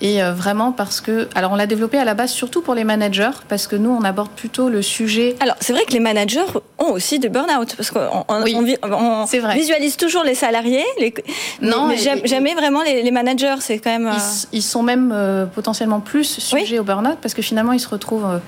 et 0.00 0.22
euh, 0.22 0.32
vraiment 0.32 0.72
parce 0.72 1.00
que, 1.00 1.28
alors 1.34 1.52
on 1.52 1.56
l'a 1.56 1.66
développé 1.66 1.98
à 1.98 2.04
la 2.04 2.14
base 2.14 2.30
surtout 2.30 2.62
pour 2.62 2.74
les 2.74 2.84
managers, 2.84 3.30
parce 3.48 3.66
que 3.66 3.76
nous 3.76 3.90
on 3.90 4.02
aborde 4.02 4.30
plutôt 4.30 4.68
le 4.68 4.82
sujet. 4.82 5.36
Alors 5.40 5.56
c'est 5.60 5.72
vrai 5.72 5.84
que 5.84 5.92
les 5.92 6.00
managers 6.00 6.40
ont 6.78 6.92
aussi 6.92 7.18
de 7.18 7.28
burn-out, 7.28 7.74
parce 7.76 7.90
qu'on 7.90 8.24
on, 8.28 9.24
visualise 9.54 9.96
toujours 9.96 10.24
les 10.24 10.34
salariés, 10.34 10.84
les... 11.00 11.12
non, 11.60 11.86
mais, 11.86 11.96
jamais 11.96 12.54
vraiment 12.54 12.82
les, 12.82 13.10
managers, 13.10 13.56
c'est 13.60 13.78
quand 13.78 13.90
même. 13.90 14.06
Euh, 14.06 14.18
ils, 14.52 14.62
sont 14.62 14.82
même 14.82 15.12
euh, 15.12 15.46
potentiellement 15.46 16.00
plus 16.00 16.38
sujets 16.38 16.78
au 16.78 16.84
burn-out, 16.84 17.18
parce 17.20 17.34
que 17.34 17.42
finalement 17.42 17.72
ils 17.72 17.80
se 17.80 17.88
retrouvent. 17.88 18.40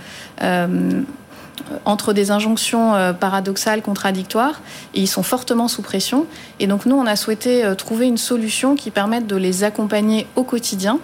entre 1.85 2.12
des 2.12 2.30
injonctions 2.30 2.95
paradoxales, 3.21 3.83
contradictoires, 3.83 4.61
et 4.95 5.00
ils 5.00 5.07
sont 5.09 5.23
fortement 5.23 5.69
sous 5.69 5.83
pression. 5.83 6.26
Et 6.59 6.66
donc 6.66 6.85
nous, 6.87 6.97
on 6.97 7.07
a 7.07 7.16
souhaité 7.16 7.62
trouver 7.76 8.07
une 8.07 8.16
solution 8.16 8.75
qui 8.76 8.90
permette 8.90 9.26
de 9.26 9.37
les 9.37 9.62
accompagner 9.62 10.26
au 10.37 10.42
quotidien, 10.42 10.99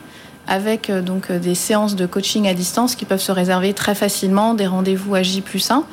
avec 0.47 0.91
euh, 0.91 1.03
donc 1.03 1.31
euh, 1.31 1.39
des 1.39 1.55
séances 1.55 1.97
de 1.97 2.07
coaching 2.07 2.49
à 2.49 2.55
distance 2.55 2.95
qui 2.95 3.05
peuvent 3.05 3.21
se 3.21 3.33
réserver 3.33 3.75
très 3.75 3.95
facilement, 3.95 4.55
des 4.55 4.67
rendez-vous 4.67 5.15
à 5.15 5.23
J 5.23 5.41
plus 5.41 5.71
1. 5.71 5.85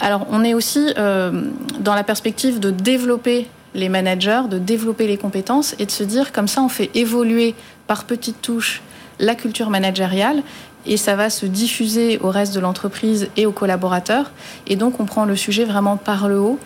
Alors 0.00 0.26
on 0.30 0.44
est 0.44 0.54
aussi 0.54 0.92
euh, 0.98 1.48
dans 1.80 1.94
la 1.94 2.04
perspective 2.04 2.60
de 2.60 2.70
développer 2.70 3.46
les 3.74 3.88
managers, 3.88 4.42
de 4.48 4.58
développer 4.58 5.06
les 5.06 5.16
compétences 5.16 5.74
et 5.78 5.86
de 5.86 5.90
se 5.90 6.04
dire 6.04 6.32
comme 6.32 6.48
ça 6.48 6.62
on 6.62 6.68
fait 6.68 6.90
évoluer 6.94 7.54
par 7.86 8.04
petites 8.04 8.40
touches 8.40 8.82
la 9.18 9.34
culture 9.34 9.70
managériale 9.70 10.42
et 10.86 10.96
ça 10.96 11.16
va 11.16 11.30
se 11.30 11.46
diffuser 11.46 12.18
au 12.18 12.30
reste 12.30 12.54
de 12.54 12.60
l'entreprise 12.60 13.28
et 13.36 13.46
aux 13.46 13.52
collaborateurs. 13.52 14.32
Et 14.66 14.76
donc 14.76 15.00
on 15.00 15.06
prend 15.06 15.24
le 15.24 15.36
sujet 15.36 15.64
vraiment 15.64 15.96
par 15.96 16.28
le 16.28 16.40
haut 16.40 16.58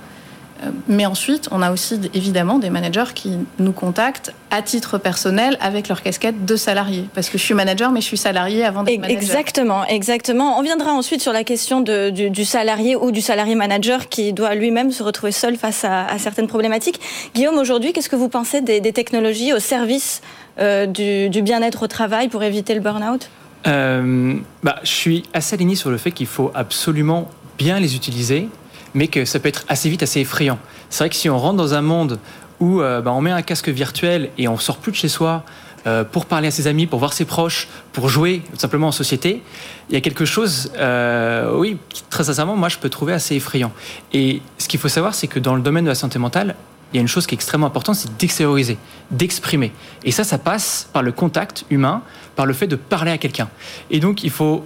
mais 0.89 1.07
ensuite, 1.07 1.49
on 1.53 1.63
a 1.63 1.71
aussi 1.71 2.01
évidemment 2.15 2.59
des 2.59 2.71
managers 2.71 3.13
qui 3.15 3.39
nous 3.59 3.73
contactent 3.73 4.33
à 4.51 4.63
titre 4.63 4.99
personnel 4.99 5.57
avec 5.61 5.89
leur 5.89 6.03
casquette 6.03 6.45
de 6.45 6.57
salarié. 6.57 7.05
Parce 7.15 7.29
que 7.29 7.39
je 7.39 7.45
suis 7.45 7.55
manager, 7.55 7.93
mais 7.93 8.01
je 8.01 8.07
suis 8.07 8.17
salarié 8.17 8.65
avant 8.65 8.83
d'être 8.83 9.01
manager. 9.01 9.23
Exactement, 9.23 9.87
exactement. 9.87 10.59
On 10.59 10.63
viendra 10.63 10.93
ensuite 10.93 11.23
sur 11.23 11.33
la 11.33 11.45
question 11.45 11.81
du, 11.81 12.45
salarié 12.45 12.97
ou 12.97 13.11
du 13.13 13.21
salarié 13.21 13.55
manager 13.55 14.09
qui 14.09 14.33
doit 14.33 14.55
lui-même 14.55 14.91
se 14.91 15.03
retrouver 15.03 15.33
seul 15.33 15.57
face 15.57 15.85
à, 15.85 16.07
certaines 16.19 16.49
problématiques. 16.49 17.01
Guillaume, 17.35 17.59
aujourd'hui, 17.59 17.93
qu'est-ce 17.93 18.09
que 18.09 18.17
vous 18.17 18.29
pensez 18.29 18.61
des, 18.61 18.81
technologies 18.93 19.53
au 19.53 19.61
service 19.61 20.23
euh, 20.59 20.87
du, 20.87 21.43
bien-être 21.43 21.85
au 21.85 21.87
travail 21.87 22.29
pour 22.29 22.43
éviter 22.43 22.75
le 22.75 22.81
burn-out? 22.81 23.29
Euh, 23.67 24.37
bah, 24.63 24.77
Je 24.83 24.91
suis 24.91 25.23
assez 25.35 25.55
aligné 25.55 25.77
sur 25.77 25.91
le 25.91 25.99
fait 25.99 26.11
qu'il 26.11 26.27
faut 26.27 26.51
absolument 26.55 27.29
bien 27.59 27.79
les 27.79 27.95
utiliser 27.97 28.49
mais 28.95 29.09
que 29.09 29.25
ça 29.25 29.39
peut 29.41 29.49
être 29.49 29.65
assez 29.69 29.89
vite 29.89 30.03
assez 30.03 30.21
effrayant. 30.21 30.59
C'est 30.91 31.05
vrai 31.05 31.11
que 31.11 31.17
si 31.17 31.29
on 31.29 31.39
rentre 31.39 31.57
dans 31.57 31.75
un 31.75 31.83
monde 31.83 32.19
où 32.61 32.81
euh, 32.81 33.01
bah, 33.01 33.13
on 33.13 33.21
met 33.21 33.31
un 33.31 33.43
casque 33.43 33.69
virtuel 33.69 34.31
et 34.39 34.49
on 34.49 34.59
sort 34.59 34.79
plus 34.79 34.93
de 34.93 34.97
chez 34.97 35.09
soi 35.09 35.45
euh, 35.87 36.05
pour 36.05 36.27
parler 36.27 36.49
à 36.49 36.51
ses 36.51 36.67
amis, 36.67 36.87
pour 36.87 36.99
voir 36.99 37.13
ses 37.13 37.25
proches, 37.25 37.69
pour 37.93 38.09
jouer 38.09 38.43
tout 38.53 38.59
simplement 38.59 38.89
en 38.89 38.93
société, 38.93 39.43
il 39.89 39.95
y 39.95 39.97
a 39.97 40.01
quelque 40.01 40.25
chose, 40.25 40.73
euh, 40.77 41.57
oui, 41.57 41.79
très 42.11 42.25
sincèrement, 42.25 42.57
moi 42.57 42.69
je 42.69 42.79
peux 42.79 42.89
trouver 42.89 43.13
assez 43.13 43.37
effrayant. 43.37 43.73
Et 44.13 44.43
ce 44.59 44.67
qu'il 44.69 44.81
faut 44.81 44.89
savoir, 44.89 45.15
c'est 45.15 45.29
que 45.29 45.39
dans 45.39 45.55
le 45.55 45.63
domaine 45.63 45.85
de 45.85 45.91
la 45.91 45.95
santé 45.95 46.19
mentale, 46.19 46.57
il 46.93 46.97
y 46.97 46.99
a 46.99 47.03
une 47.03 47.09
chose 47.09 47.27
qui 47.27 47.35
est 47.35 47.37
extrêmement 47.37 47.67
importante, 47.67 47.97
c'est 47.97 48.17
d'extérioriser, 48.17 48.79
d'exprimer. 49.11 49.73
Et 50.05 50.11
ça, 50.11 50.25
ça 50.25 50.39
passe 50.39 50.89
par 50.93 51.03
le 51.03 51.13
contact 51.13 51.65
humain, 51.71 52.03
par 52.35 52.47
le 52.47 52.55
fait 52.55 52.67
de 52.67 52.77
parler 52.77 53.11
à 53.11 53.19
quelqu'un. 53.19 53.49
Et 53.91 54.01
donc, 54.01 54.25
il 54.25 54.31
faut 54.31 54.65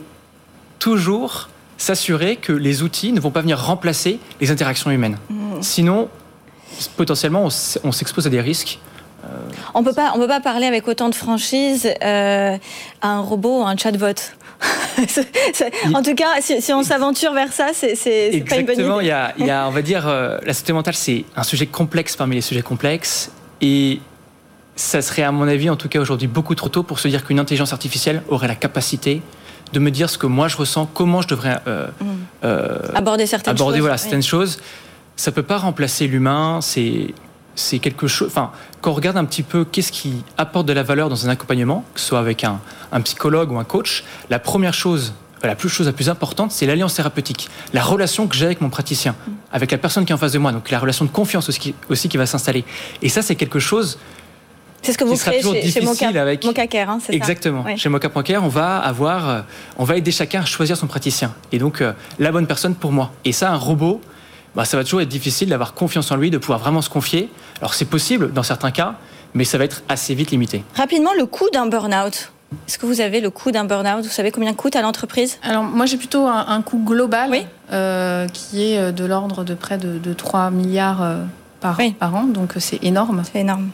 toujours 0.79 1.49
s'assurer 1.83 2.37
que 2.37 2.53
les 2.53 2.83
outils 2.83 3.13
ne 3.13 3.21
vont 3.21 3.31
pas 3.31 3.41
venir 3.41 3.59
remplacer 3.59 4.19
les 4.41 4.51
interactions 4.51 4.91
humaines. 4.91 5.19
Mmh. 5.29 5.63
Sinon, 5.63 6.09
potentiellement, 6.97 7.49
on 7.85 7.93
s'expose 7.93 8.27
à 8.27 8.31
des 8.31 8.41
risques. 8.41 8.79
Euh, 9.25 9.29
on 9.75 9.83
peut 9.83 9.93
pas, 9.93 10.13
on 10.15 10.19
peut 10.19 10.29
pas 10.29 10.41
parler 10.41 10.67
avec 10.67 10.87
autant 10.89 11.09
de 11.09 11.15
franchise 11.15 11.89
euh, 12.03 12.57
à 13.01 13.09
un 13.09 13.21
robot 13.21 13.61
ou 13.61 13.65
à 13.65 13.71
un 13.71 13.77
chatbot. 13.77 14.15
en 15.95 16.03
tout 16.03 16.15
cas, 16.15 16.41
si, 16.41 16.73
on 16.73 16.85
s'aventure 16.85 17.33
vers 17.33 17.53
ça, 17.53 17.69
c'est 17.75 18.45
pas 18.49 18.57
une 18.57 18.67
bonne 18.67 18.79
idée. 18.79 18.89
Il 19.01 19.07
y 19.07 19.11
a, 19.11 19.35
il 19.39 19.47
y 19.47 19.51
a 19.51 19.67
on 19.67 19.71
va 19.71 19.83
dire, 19.83 20.07
euh, 20.07 20.39
la 20.45 20.55
santé 20.55 20.73
mentale, 20.73 20.95
c'est 20.95 21.25
un 21.35 21.43
sujet 21.43 21.67
complexe 21.67 22.17
parmi 22.17 22.37
les 22.37 22.43
sujets 22.43 22.63
complexes, 22.63 23.33
et 23.61 24.01
ça 24.77 25.03
serait, 25.03 25.23
à 25.23 25.33
mon 25.33 25.49
avis, 25.49 25.69
en 25.69 25.77
tout 25.77 25.89
cas 25.89 25.99
aujourd'hui, 25.99 26.29
beaucoup 26.29 26.55
trop 26.55 26.69
tôt 26.69 26.85
pour 26.85 27.01
se 27.01 27.09
dire 27.09 27.25
qu'une 27.25 27.41
intelligence 27.41 27.73
artificielle 27.73 28.23
aurait 28.29 28.49
la 28.49 28.55
capacité 28.55 29.21
de 29.73 29.79
me 29.79 29.91
dire 29.91 30.11
ce 30.11 30.19
que 30.19 30.27
moi 30.27 30.49
je 30.49 30.57
ressens, 30.57 30.87
comment 30.93 31.23
je 31.23 31.29
devrais 31.29 31.59
euh, 31.67 31.89
mm. 32.01 32.07
euh, 32.45 32.79
aborder 32.95 33.27
certaines 33.27 33.53
aborder, 33.53 33.79
choses. 33.79 33.83
Voilà, 33.83 33.97
certaines 33.97 34.23
choses. 34.23 34.59
Ça 35.17 35.33
peut 35.33 35.43
pas 35.43 35.59
remplacer 35.59 36.07
l'humain. 36.07 36.61
C'est 36.61 37.15
c'est 37.55 37.79
quelque 37.79 38.07
chose. 38.07 38.29
Enfin, 38.29 38.51
quand 38.81 38.93
on 38.93 38.95
regarde 38.95 39.19
un 39.19 39.27
petit 39.27 39.43
peu 39.43 39.65
qu'est-ce 39.65 39.93
qui 39.93 40.25
apporte 40.39 40.67
de 40.67 40.73
la 40.73 40.83
valeur 40.83 41.11
dans 41.11 41.27
un 41.27 41.31
accompagnement, 41.31 41.85
que 41.95 42.01
ce 42.01 42.07
soit 42.07 42.19
avec 42.19 42.45
un, 42.45 42.61
un 42.93 43.01
psychologue 43.03 43.53
ou 43.53 43.59
un 43.59 43.65
coach, 43.65 44.05
la 44.31 44.39
première 44.39 44.73
chose 44.73 45.13
la 45.49 45.57
plus 45.57 45.69
chose 45.69 45.87
la 45.87 45.93
plus 45.93 46.09
importante, 46.09 46.53
c'est 46.53 46.67
l'alliance 46.67 46.95
thérapeutique, 46.95 47.49
la 47.73 47.83
relation 47.83 48.27
que 48.27 48.37
j'ai 48.37 48.47
avec 48.47 48.61
mon 48.61 48.71
praticien, 48.71 49.13
mm. 49.13 49.31
avec 49.53 49.73
la 49.73 49.79
personne 49.79 50.05
qui 50.05 50.13
est 50.13 50.15
en 50.15 50.19
face 50.19 50.33
de 50.33 50.39
moi, 50.39 50.53
donc 50.53 50.71
la 50.71 50.79
relation 50.79 51.05
de 51.05 51.11
confiance 51.11 51.49
aussi, 51.49 51.75
aussi 51.89 52.09
qui 52.09 52.17
va 52.17 52.27
s'installer. 52.27 52.65
Et 53.03 53.09
ça, 53.09 53.23
c'est 53.23 53.37
quelque 53.37 53.59
chose 53.59 53.99
c'est 54.83 54.93
ce 54.93 54.99
que 54.99 55.05
vous 55.05 55.17
créez 55.17 55.43
chez, 55.43 55.71
chez 55.71 56.19
avec... 56.19 56.45
hein, 56.45 56.99
c'est 57.01 57.15
Exactement. 57.15 57.65
Chez 57.77 57.89
Mocha.care, 57.89 58.45
on 58.45 58.49
va 58.49 58.79
avoir, 58.79 59.29
euh, 59.29 59.41
on 59.79 59.85
va 59.85 59.97
aider 59.97 60.11
chacun 60.11 60.43
à 60.43 60.45
choisir 60.45 60.77
son 60.77 60.89
praticien. 60.89 61.33
Et 61.53 61.59
donc, 61.59 61.81
euh, 61.81 61.93
la 62.19 62.33
bonne 62.33 62.49
personne 62.49 62.75
pour 62.75 62.91
moi. 62.91 63.13
Et 63.25 63.33
ça, 63.33 63.53
un 63.53 63.57
robot, 63.57 64.01
bah, 64.57 64.65
ça 64.65 64.77
va 64.77 64.83
toujours 64.83 65.01
être 65.01 65.09
difficile 65.09 65.49
d'avoir 65.49 65.75
confiance 65.75 66.11
en 66.11 66.17
lui, 66.17 66.31
de 66.31 66.39
pouvoir 66.39 66.59
vraiment 66.59 66.83
se 66.83 66.91
confier. 66.91 67.29
Alors, 67.61 67.75
c'est 67.75 67.85
possible 67.85 68.33
dans 68.33 68.43
certains 68.43 68.73
cas, 68.73 68.97
mais 69.35 69.45
ça 69.45 69.57
va 69.57 69.65
être 69.65 69.83
assez 69.89 70.15
vite 70.15 70.33
limité. 70.33 70.65
Rapidement, 70.75 71.13
le 71.17 71.27
coût 71.27 71.49
d'un 71.53 71.67
burn-out 71.67 72.33
est-ce 72.69 72.77
que 72.77 72.85
vous 72.85 73.01
avez 73.01 73.23
le 73.23 73.31
coût 73.31 73.51
d'un 73.51 73.65
burn-out? 73.65 74.05
Vous 74.05 74.11
savez 74.11 74.31
combien 74.31 74.53
coûte 74.53 74.77
à 74.77 74.83
l'entreprise? 74.83 75.39
Alors 75.43 75.63
moi 75.63 75.87
j'ai 75.87 75.97
plutôt 75.97 76.27
un, 76.27 76.61
coût 76.61 76.85
global 76.85 77.35
euh, 77.73 78.29
qui 78.29 78.63
est 78.63 78.93
de 78.93 79.05
l'ordre 79.07 79.43
de 79.43 79.55
près 79.55 79.79
de, 79.79 80.13
3 80.13 80.51
milliards 80.51 81.17
par, 81.61 81.81
par 81.99 82.15
an, 82.15 82.25
donc 82.25 82.53
c'est 82.59 82.85
énorme. 82.85 83.23
C'est 83.25 83.41
énorme. 83.41 83.71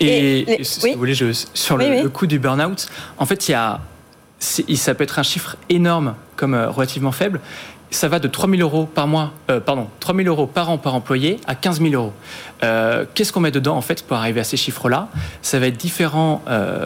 Et, 0.00 0.58
si 0.62 0.92
vous 0.92 0.98
voulez, 0.98 1.14
je, 1.14 1.32
sur 1.54 1.76
le, 1.76 2.08
coût 2.08 2.26
du 2.26 2.38
burn-out, 2.38 2.88
en 3.18 3.26
fait, 3.26 3.48
il 3.48 3.52
y 3.52 3.54
a, 3.54 3.80
ça 4.38 4.94
peut 4.94 5.04
être 5.04 5.18
un 5.18 5.22
chiffre 5.22 5.56
énorme 5.68 6.14
comme 6.36 6.54
euh, 6.54 6.70
relativement 6.70 7.12
faible. 7.12 7.40
Ça 7.90 8.08
va 8.08 8.18
de 8.18 8.28
3 8.28 8.50
000 8.50 8.60
euros 8.62 8.84
par 8.84 9.06
mois, 9.06 9.32
euh, 9.48 9.60
pardon, 9.60 9.88
3 10.00 10.14
000 10.16 10.28
euros 10.28 10.46
par 10.46 10.70
an 10.70 10.76
par 10.76 10.94
employé 10.94 11.38
à 11.46 11.54
15 11.54 11.80
000 11.80 11.94
euros. 11.94 12.12
Euh, 12.62 13.04
qu'est-ce 13.14 13.32
qu'on 13.32 13.40
met 13.40 13.52
dedans 13.52 13.76
en 13.76 13.80
fait 13.80 14.02
pour 14.02 14.16
arriver 14.16 14.40
à 14.40 14.44
ces 14.44 14.56
chiffres-là? 14.56 15.08
Ça 15.40 15.58
va 15.58 15.68
être 15.68 15.76
différents 15.76 16.42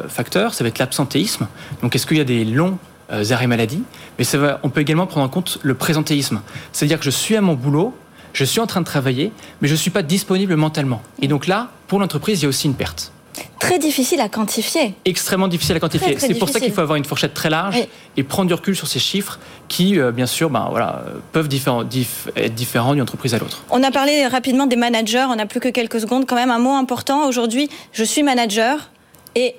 facteurs. 0.08 0.54
Ça 0.54 0.62
va 0.62 0.68
être 0.68 0.78
l'absentéisme. 0.78 1.48
Donc, 1.82 1.94
est-ce 1.96 2.06
qu'il 2.06 2.18
y 2.18 2.20
a 2.20 2.24
des 2.24 2.44
longs 2.44 2.78
arrêts 3.08 3.46
maladie? 3.46 3.82
Mais 4.18 4.24
ça 4.24 4.38
va, 4.38 4.60
on 4.62 4.68
peut 4.68 4.82
également 4.82 5.06
prendre 5.06 5.26
en 5.26 5.30
compte 5.30 5.58
le 5.62 5.74
présentéisme. 5.74 6.42
C'est-à-dire 6.72 6.98
que 6.98 7.04
je 7.04 7.10
suis 7.10 7.34
à 7.34 7.40
mon 7.40 7.54
boulot, 7.54 7.94
je 8.32 8.44
suis 8.44 8.60
en 8.60 8.66
train 8.66 8.80
de 8.80 8.86
travailler, 8.86 9.32
mais 9.60 9.68
je 9.68 9.74
ne 9.74 9.78
suis 9.78 9.90
pas 9.90 10.02
disponible 10.02 10.56
mentalement. 10.56 11.02
Et 11.20 11.28
donc 11.28 11.46
là, 11.46 11.70
pour 11.88 11.98
l'entreprise, 12.00 12.40
il 12.40 12.42
y 12.44 12.46
a 12.46 12.48
aussi 12.48 12.66
une 12.66 12.74
perte. 12.74 13.12
Très 13.58 13.78
difficile 13.78 14.20
à 14.20 14.28
quantifier. 14.28 14.94
Extrêmement 15.04 15.48
difficile 15.48 15.76
à 15.76 15.80
quantifier. 15.80 16.18
C'est 16.18 16.34
pour 16.34 16.48
ça 16.48 16.60
qu'il 16.60 16.72
faut 16.72 16.80
avoir 16.80 16.96
une 16.96 17.04
fourchette 17.04 17.34
très 17.34 17.50
large 17.50 17.76
et 18.16 18.22
prendre 18.22 18.48
du 18.48 18.54
recul 18.54 18.74
sur 18.74 18.86
ces 18.86 18.98
chiffres 18.98 19.38
qui, 19.68 19.98
euh, 19.98 20.12
bien 20.12 20.26
sûr, 20.26 20.50
ben, 20.50 20.66
voilà, 20.70 21.04
peuvent 21.32 21.48
être 21.52 22.54
différents 22.54 22.92
d'une 22.92 23.02
entreprise 23.02 23.34
à 23.34 23.38
l'autre. 23.38 23.62
On 23.70 23.82
a 23.82 23.90
parlé 23.90 24.26
rapidement 24.26 24.66
des 24.66 24.76
managers, 24.76 25.26
on 25.28 25.36
n'a 25.36 25.46
plus 25.46 25.60
que 25.60 25.68
quelques 25.68 26.00
secondes. 26.00 26.26
Quand 26.26 26.36
même, 26.36 26.50
un 26.50 26.58
mot 26.58 26.72
important. 26.72 27.26
Aujourd'hui, 27.28 27.70
je 27.92 28.02
suis 28.02 28.22
manager 28.22 28.90
et 29.34 29.54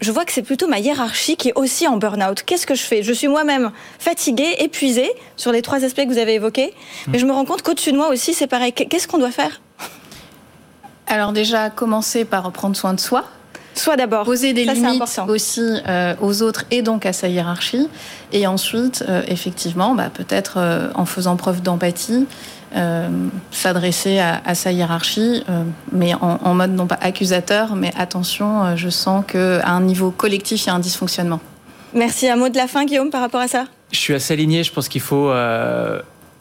je 0.00 0.12
vois 0.12 0.24
que 0.24 0.32
c'est 0.32 0.42
plutôt 0.42 0.68
ma 0.68 0.78
hiérarchie 0.78 1.36
qui 1.36 1.48
est 1.48 1.54
aussi 1.56 1.88
en 1.88 1.96
burn-out. 1.96 2.42
Qu'est-ce 2.44 2.66
que 2.66 2.74
je 2.74 2.82
fais? 2.82 3.02
Je 3.02 3.12
suis 3.12 3.28
moi-même 3.28 3.70
fatiguée, 3.98 4.56
épuisée 4.60 5.10
sur 5.36 5.52
les 5.52 5.62
trois 5.62 5.84
aspects 5.84 6.02
que 6.02 6.08
vous 6.08 6.18
avez 6.18 6.34
évoqués, 6.34 6.72
mais 7.08 7.18
je 7.18 7.26
me 7.26 7.32
rends 7.32 7.44
compte 7.44 7.62
qu'au-dessus 7.62 7.92
de 7.92 7.96
moi 7.96 8.08
aussi, 8.08 8.34
c'est 8.34 8.46
pareil. 8.46 8.72
Qu'est-ce 8.72 9.08
qu'on 9.08 9.18
doit 9.18 9.30
faire? 9.30 9.60
Alors 11.06 11.32
déjà, 11.32 11.70
commencer 11.70 12.24
par 12.24 12.50
prendre 12.52 12.76
soin 12.76 12.94
de 12.94 13.00
soi. 13.00 13.24
Soit 13.74 13.96
d'abord. 13.96 14.24
Poser 14.24 14.52
des 14.52 14.64
limites 14.64 15.20
aussi 15.28 15.62
euh, 15.86 16.14
aux 16.20 16.42
autres 16.42 16.64
et 16.70 16.82
donc 16.82 17.06
à 17.06 17.12
sa 17.12 17.28
hiérarchie. 17.28 17.88
Et 18.32 18.46
ensuite, 18.46 19.04
euh, 19.08 19.22
effectivement, 19.28 19.94
bah, 19.94 20.10
peut-être 20.12 20.54
euh, 20.56 20.90
en 20.94 21.06
faisant 21.06 21.36
preuve 21.36 21.62
d'empathie, 21.62 22.26
euh, 22.74 23.08
s'adresser 23.50 24.18
à, 24.18 24.54
sa 24.54 24.72
hiérarchie, 24.72 25.42
euh, 25.48 25.62
mais 25.92 26.12
en, 26.14 26.54
mode 26.54 26.72
non 26.72 26.86
pas 26.86 26.98
accusateur, 27.00 27.74
mais 27.74 27.92
attention, 27.96 28.64
euh, 28.64 28.76
je 28.76 28.88
sens 28.88 29.24
qu'à 29.26 29.66
un 29.66 29.80
niveau 29.80 30.10
collectif, 30.10 30.64
il 30.64 30.66
y 30.66 30.70
a 30.70 30.74
un 30.74 30.78
dysfonctionnement. 30.78 31.40
Merci. 31.94 32.28
Un 32.28 32.36
mot 32.36 32.48
de 32.48 32.56
la 32.56 32.68
fin, 32.68 32.84
Guillaume, 32.84 33.10
par 33.10 33.22
rapport 33.22 33.40
à 33.40 33.48
ça? 33.48 33.64
Je 33.90 33.98
suis 33.98 34.14
assez 34.14 34.34
aligné. 34.34 34.62
Je 34.62 34.72
pense 34.72 34.88
qu'il 34.88 35.00
faut 35.00 35.30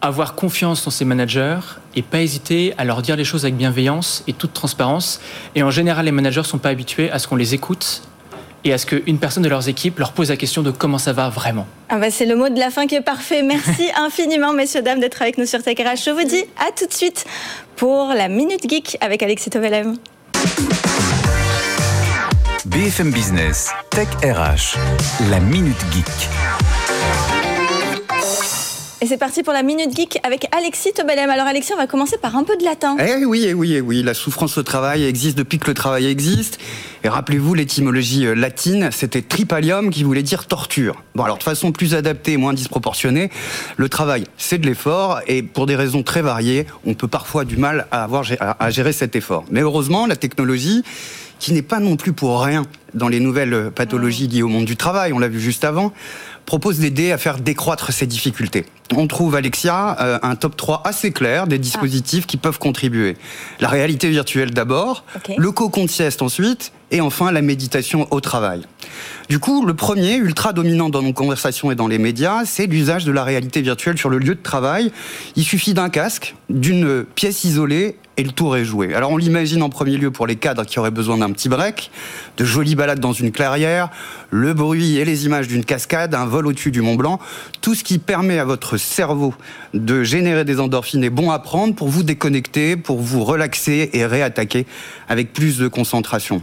avoir 0.02 0.36
confiance 0.36 0.86
en 0.86 0.90
ses 0.90 1.06
managers 1.06 1.60
et 1.96 2.02
pas 2.02 2.20
hésiter 2.20 2.74
à 2.78 2.84
leur 2.84 3.02
dire 3.02 3.16
les 3.16 3.24
choses 3.24 3.46
avec 3.46 3.56
bienveillance 3.56 4.24
et 4.28 4.34
toute 4.34 4.54
transparence. 4.54 5.22
Et 5.56 5.64
en 5.64 5.72
général, 5.72 6.06
les 6.06 6.12
managers 6.12 6.42
ne 6.42 6.46
sont 6.46 6.58
pas 6.58 6.70
habitués 6.70 7.10
à 7.10 7.20
ce 7.20 7.28
qu'on 7.28 7.38
les 7.38 7.54
écoute 7.54 8.02
et 8.64 8.74
à 8.74 8.78
ce 8.78 8.86
qu'une 8.86 9.20
personne 9.20 9.44
de 9.44 9.50
leurs 9.50 9.70
équipes 9.70 10.00
leur 10.00 10.12
pose 10.12 10.30
la 10.30 10.38
question 10.38 10.62
de 10.62 10.72
comment 10.72 10.98
ça 10.98 11.14
va 11.14 11.30
vraiment. 11.30 11.68
Ah 11.90 11.98
bah 11.98 12.12
c'est 12.12 12.26
le 12.26 12.36
mot 12.36 12.50
de 12.50 12.60
la 12.60 12.70
fin 12.70 12.88
qui 12.88 12.96
est 12.96 13.02
parfait. 13.02 13.44
Merci 13.44 13.90
infiniment, 13.96 14.54
messieurs, 14.54 14.82
dames, 14.82 15.00
d'être 15.00 15.22
avec 15.22 15.38
nous 15.38 15.46
sur 15.46 15.62
Tech 15.62 15.78
RH. 15.78 16.04
Je 16.06 16.12
vous 16.12 16.28
dis 16.28 16.44
à 16.58 16.72
tout 16.78 16.88
de 16.88 16.94
suite 16.94 17.26
pour 17.76 18.08
la 18.08 18.28
Minute 18.28 18.70
Geek 18.70 18.98
avec 19.02 19.24
Alexis 19.24 19.50
Tovelem. 19.50 19.98
BFM 22.66 23.12
Business, 23.12 23.72
Tech 23.90 24.08
RH, 24.24 24.78
la 25.30 25.40
Minute 25.40 25.78
Geek. 25.94 26.77
Et 29.00 29.06
c'est 29.06 29.18
parti 29.18 29.44
pour 29.44 29.54
la 29.54 29.62
Minute 29.62 29.96
Geek 29.96 30.18
avec 30.24 30.48
Alexis 30.58 30.92
Tobelem. 30.92 31.30
Alors 31.30 31.46
Alexis, 31.46 31.72
on 31.72 31.78
va 31.78 31.86
commencer 31.86 32.18
par 32.18 32.36
un 32.36 32.44
peu 32.44 32.58
de 32.58 32.64
latin. 32.64 32.96
Eh 33.00 33.26
oui, 33.26 33.46
eh 33.48 33.54
oui, 33.54 33.76
eh 33.76 33.82
oui. 33.82 34.02
La 34.02 34.16
souffrance 34.16 34.58
au 34.58 34.64
travail 34.64 35.06
existe 35.06 35.38
depuis 35.38 35.60
que 35.60 35.68
le 35.68 35.76
travail 35.76 36.08
existe. 36.08 36.58
Et 37.04 37.10
rappelez-vous, 37.10 37.54
l'étymologie 37.54 38.26
euh, 38.26 38.34
latine, 38.34 38.90
c'était 38.92 39.22
tripalium 39.22 39.92
qui 39.92 40.04
voulait 40.04 40.24
dire 40.24 40.48
torture. 40.48 41.04
Bon, 41.14 41.24
alors 41.24 41.38
de 41.38 41.44
façon 41.44 41.72
plus 41.72 41.94
adaptée, 41.94 42.38
moins 42.38 42.54
disproportionnée, 42.54 43.30
le 43.76 43.88
travail, 43.88 44.24
c'est 44.36 44.58
de 44.58 44.66
l'effort. 44.66 45.20
Et 45.28 45.44
pour 45.44 45.68
des 45.68 45.76
raisons 45.76 46.02
très 46.02 46.24
variées, 46.24 46.66
on 46.84 46.96
peut 46.96 47.08
parfois 47.08 47.46
du 47.46 47.58
mal 47.58 47.86
à, 47.92 48.04
avoir, 48.04 48.26
à 48.40 48.70
gérer 48.72 48.94
cet 48.94 49.16
effort. 49.16 49.46
Mais 49.52 49.62
heureusement, 49.62 50.08
la 50.08 50.16
technologie 50.16 50.82
qui 51.38 51.54
n'est 51.54 51.62
pas 51.62 51.80
non 51.80 51.98
plus 51.98 52.14
pour 52.14 52.42
rien 52.42 52.64
dans 52.96 53.10
les 53.10 53.20
nouvelles 53.20 53.70
pathologies 53.70 54.28
liées 54.28 54.42
au 54.42 54.48
monde 54.48 54.66
du 54.66 54.76
travail, 54.76 55.14
on 55.14 55.20
l'a 55.20 55.28
vu 55.28 55.40
juste 55.40 55.64
avant, 55.64 55.94
propose 56.48 56.80
d'aider 56.80 57.12
à 57.12 57.18
faire 57.20 57.38
décroître 57.38 57.92
ces 57.94 58.08
difficultés. 58.08 58.66
On 58.96 59.06
trouve, 59.06 59.36
Alexia, 59.36 59.98
euh, 60.00 60.18
un 60.24 60.36
top 60.36 60.56
3 60.56 60.82
assez 60.86 61.12
clair 61.12 61.46
des 61.46 61.60
dispositifs 61.60 62.26
qui 62.26 62.38
peuvent 62.38 62.58
contribuer. 62.58 63.18
La 63.60 63.68
réalité 63.68 64.10
virtuelle 64.10 64.52
d'abord, 64.52 65.04
le 65.38 65.52
cocon 65.52 65.84
de 65.84 65.90
sieste 65.90 66.22
ensuite, 66.22 66.72
et 66.90 67.02
enfin 67.02 67.34
la 67.34 67.42
méditation 67.42 68.08
au 68.12 68.22
travail. 68.22 68.62
Du 69.28 69.40
coup, 69.40 69.66
le 69.66 69.74
premier, 69.74 70.16
ultra 70.16 70.54
dominant 70.54 70.88
dans 70.88 71.02
nos 71.02 71.12
conversations 71.12 71.70
et 71.70 71.76
dans 71.76 71.90
les 71.90 71.98
médias, 71.98 72.46
c'est 72.46 72.66
l'usage 72.66 73.04
de 73.04 73.12
la 73.12 73.26
réalité 73.26 73.62
virtuelle 73.62 73.98
sur 73.98 74.10
le 74.10 74.18
lieu 74.18 74.34
de 74.34 74.42
travail. 74.42 74.94
Il 75.36 75.44
suffit 75.44 75.74
d'un 75.74 75.90
casque, 75.90 76.34
d'une 76.50 77.04
pièce 77.04 77.44
isolée 77.44 77.98
et 78.18 78.24
le 78.24 78.32
tour 78.32 78.58
est 78.58 78.66
joué. 78.66 78.94
Alors 78.94 79.12
on 79.12 79.18
l'imagine 79.18 79.62
en 79.62 79.70
premier 79.70 79.96
lieu 79.96 80.12
pour 80.12 80.28
les 80.28 80.36
cadres 80.36 80.66
qui 80.66 80.80
auraient 80.80 80.92
besoin 80.92 81.18
d'un 81.18 81.32
petit 81.32 81.50
break, 81.50 81.92
de 82.38 82.46
jolies 82.46 82.76
balades 82.76 83.00
dans 83.00 83.14
une 83.14 83.32
clairière, 83.32 83.90
le 84.32 84.54
bruit 84.54 84.98
et 84.98 85.06
les 85.06 85.26
images 85.26 85.48
d'une 85.48 85.64
cascade, 85.64 86.16
un 86.16 86.26
vol 86.26 86.48
au-dessus 86.48 86.72
du 86.72 86.82
Mont 86.82 86.96
Blanc, 86.96 87.20
tout 87.62 87.76
ce 87.76 87.84
qui 87.84 88.00
permet 88.00 88.40
à 88.40 88.46
votre 88.46 88.78
cerveau 88.78 89.34
de 89.74 90.04
générer 90.04 90.46
des 90.46 90.60
endorphines 90.60 91.04
est 91.04 91.12
bon 91.12 91.30
à 91.30 91.40
prendre 91.40 91.76
pour 91.76 91.90
vous 91.90 92.04
déconnecter, 92.04 92.76
pour 92.76 93.00
vous 93.00 93.24
relaxer 93.24 93.92
et 93.94 94.06
réattaquer 94.06 94.66
avec 95.08 95.32
plus 95.32 95.60
de 95.60 95.68
concentration. 95.68 96.42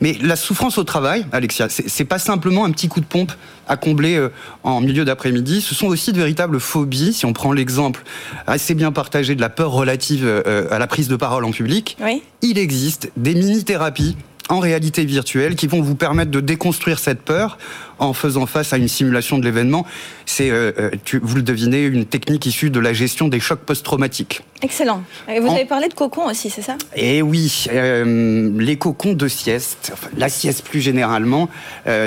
Mais 0.00 0.16
la 0.20 0.36
souffrance 0.36 0.78
au 0.78 0.84
travail, 0.84 1.26
Alexia, 1.32 1.68
c'est 1.68 2.04
pas 2.04 2.18
simplement 2.18 2.64
un 2.64 2.70
petit 2.70 2.88
coup 2.88 3.00
de 3.00 3.06
pompe 3.06 3.32
à 3.66 3.76
combler 3.76 4.16
euh, 4.16 4.30
en 4.62 4.80
milieu 4.80 5.04
d'après-midi. 5.04 5.60
Ce 5.60 5.74
sont 5.74 5.86
aussi 5.86 6.12
de 6.12 6.18
véritables 6.18 6.60
phobies. 6.60 7.12
Si 7.12 7.26
on 7.26 7.32
prend 7.32 7.52
l'exemple 7.52 8.02
assez 8.46 8.74
bien 8.74 8.92
partagé 8.92 9.34
de 9.34 9.40
la 9.40 9.48
peur 9.48 9.70
relative 9.70 10.24
euh, 10.26 10.66
à 10.70 10.78
la 10.78 10.86
prise 10.86 11.08
de 11.08 11.16
parole 11.16 11.44
en 11.44 11.50
public, 11.50 11.96
il 12.42 12.58
existe 12.58 13.10
des 13.16 13.34
mini-thérapies 13.34 14.16
en 14.48 14.58
réalité 14.58 15.04
virtuelle 15.04 15.54
qui 15.56 15.66
vont 15.66 15.80
vous 15.80 15.94
permettre 15.94 16.30
de 16.30 16.40
déconstruire 16.40 16.98
cette 16.98 17.22
peur 17.22 17.58
en 17.98 18.12
faisant 18.12 18.46
face 18.46 18.72
à 18.72 18.76
une 18.76 18.88
simulation 18.88 19.38
de 19.38 19.44
l'événement. 19.44 19.86
C'est, 20.26 20.50
euh, 20.50 20.72
euh, 20.78 20.90
vous 21.22 21.36
le 21.36 21.42
devinez, 21.42 21.84
une 21.84 22.04
technique 22.04 22.44
issue 22.46 22.70
de 22.70 22.80
la 22.80 22.92
gestion 22.92 23.28
des 23.28 23.40
chocs 23.40 23.60
post-traumatiques. 23.60 24.42
Excellent. 24.62 25.02
Et 25.28 25.40
vous 25.40 25.48
avez 25.48 25.64
parlé 25.64 25.88
de 25.88 25.94
cocon 25.94 26.26
aussi, 26.26 26.50
c'est 26.50 26.62
ça? 26.62 26.76
Eh 26.96 27.22
oui, 27.22 27.66
euh, 27.70 28.50
les 28.58 28.76
cocons 28.76 29.12
de 29.12 29.28
sieste, 29.28 29.92
la 30.16 30.28
sieste 30.28 30.64
plus 30.64 30.80
généralement, 30.80 31.48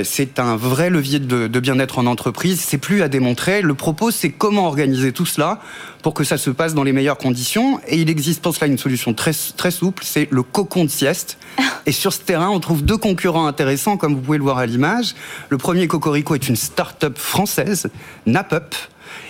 c'est 0.04 0.40
un 0.40 0.56
vrai 0.56 0.90
levier 0.90 1.20
de, 1.20 1.48
de 1.48 1.60
bien-être 1.60 2.00
en 2.00 2.06
entreprise. 2.06 2.64
C'est 2.66 2.78
plus 2.78 3.02
à 3.02 3.08
démontrer. 3.08 3.62
Le 3.62 3.74
propos, 3.74 4.12
c'est 4.12 4.30
comment 4.30 4.68
organiser 4.68 5.12
tout 5.12 5.26
cela 5.26 5.60
pour 6.02 6.14
que 6.14 6.24
ça 6.24 6.38
se 6.38 6.50
passe 6.50 6.74
dans 6.74 6.84
les 6.84 6.94
meilleures 6.94 7.18
conditions. 7.18 7.80
Et 7.88 7.98
il 7.98 8.10
existe 8.10 8.42
pour 8.42 8.56
cela 8.56 8.68
une 8.68 8.78
solution 8.78 9.14
très, 9.14 9.34
très 9.56 9.72
souple, 9.72 10.04
c'est 10.06 10.28
le 10.32 10.44
cocon 10.44 10.86
de 10.86 10.90
sieste. 10.90 11.38
Et 11.88 11.94
sur 11.94 12.12
ce 12.12 12.20
terrain, 12.20 12.50
on 12.50 12.60
trouve 12.60 12.84
deux 12.84 12.98
concurrents 12.98 13.48
intéressants, 13.48 13.96
comme 13.96 14.14
vous 14.14 14.20
pouvez 14.20 14.38
le 14.38 14.44
voir 14.44 14.58
à 14.58 14.66
l'image. 14.66 15.16
Le 15.48 15.58
premier 15.58 15.88
Cocorico 15.88 16.36
est 16.36 16.50
une 16.50 16.58
start-up 16.58 17.18
française, 17.18 17.90
NapUp, 18.26 18.76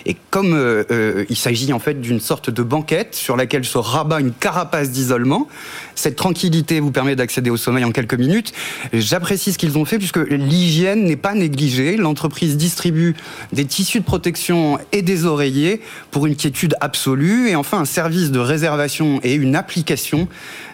et 0.06 0.16
comme 0.30 0.54
euh, 0.54 0.84
euh, 0.90 1.24
il 1.28 1.36
s'agit 1.36 1.72
en 1.72 1.78
fait 1.78 2.00
d'une 2.00 2.20
sorte 2.20 2.50
de 2.50 2.62
banquette 2.62 3.14
sur 3.14 3.36
laquelle 3.36 3.64
se 3.64 3.78
rabat 3.78 4.20
une 4.20 4.32
carapace 4.32 4.90
d'isolement, 4.90 5.48
cette 5.94 6.16
tranquillité 6.16 6.80
vous 6.80 6.90
permet 6.90 7.16
d'accéder 7.16 7.50
au 7.50 7.56
sommeil 7.56 7.84
en 7.84 7.92
quelques 7.92 8.14
minutes. 8.14 8.52
J'apprécie 8.92 9.52
ce 9.52 9.58
qu'ils 9.58 9.78
ont 9.78 9.84
fait 9.84 9.98
puisque 9.98 10.18
l'hygiène 10.18 11.04
n'est 11.04 11.16
pas 11.16 11.34
négligée. 11.34 11.96
L'entreprise 11.96 12.56
distribue 12.56 13.14
des 13.52 13.64
tissus 13.64 14.00
de 14.00 14.04
protection 14.04 14.78
et 14.92 15.02
des 15.02 15.24
oreillers 15.24 15.80
pour 16.10 16.26
une 16.26 16.36
quiétude 16.36 16.74
absolue. 16.80 17.48
Et 17.48 17.56
enfin, 17.56 17.80
un 17.80 17.84
service 17.84 18.30
de 18.30 18.38
réservation 18.38 19.20
et 19.22 19.34
une 19.34 19.56
application 19.56 20.28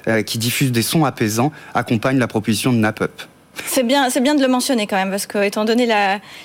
euh, 0.09 0.23
qui 0.23 0.39
diffuse 0.39 0.73
des 0.73 0.83
sons 0.83 1.05
apaisants 1.05 1.53
accompagnent 1.75 2.19
la 2.19 2.29
proposition 2.29 2.73
de 2.73 2.79
NapUp. 2.79 3.23
C'est 3.67 3.83
bien, 3.83 4.11
c'est 4.11 4.21
bien 4.21 4.35
de 4.35 4.43
le 4.43 4.49
mentionner 4.49 4.87
quand 4.87 4.97
même, 4.97 5.11
parce 5.11 5.27
que 5.27 5.43
étant 5.43 5.65
donné 5.65 5.89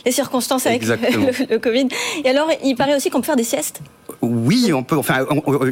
les 0.05 0.11
circonstances 0.11 0.65
avec 0.65 0.83
le, 0.87 1.57
Covid. 1.57 1.87
Et 2.23 2.29
alors, 2.29 2.49
il 2.63 2.75
paraît 2.75 2.95
aussi 2.95 3.09
qu'on 3.09 3.21
peut 3.21 3.27
faire 3.27 3.35
des 3.35 3.43
siestes? 3.43 3.81
Oui, 4.21 4.71
on 4.73 4.83
peut. 4.83 4.97
Enfin, 4.97 5.25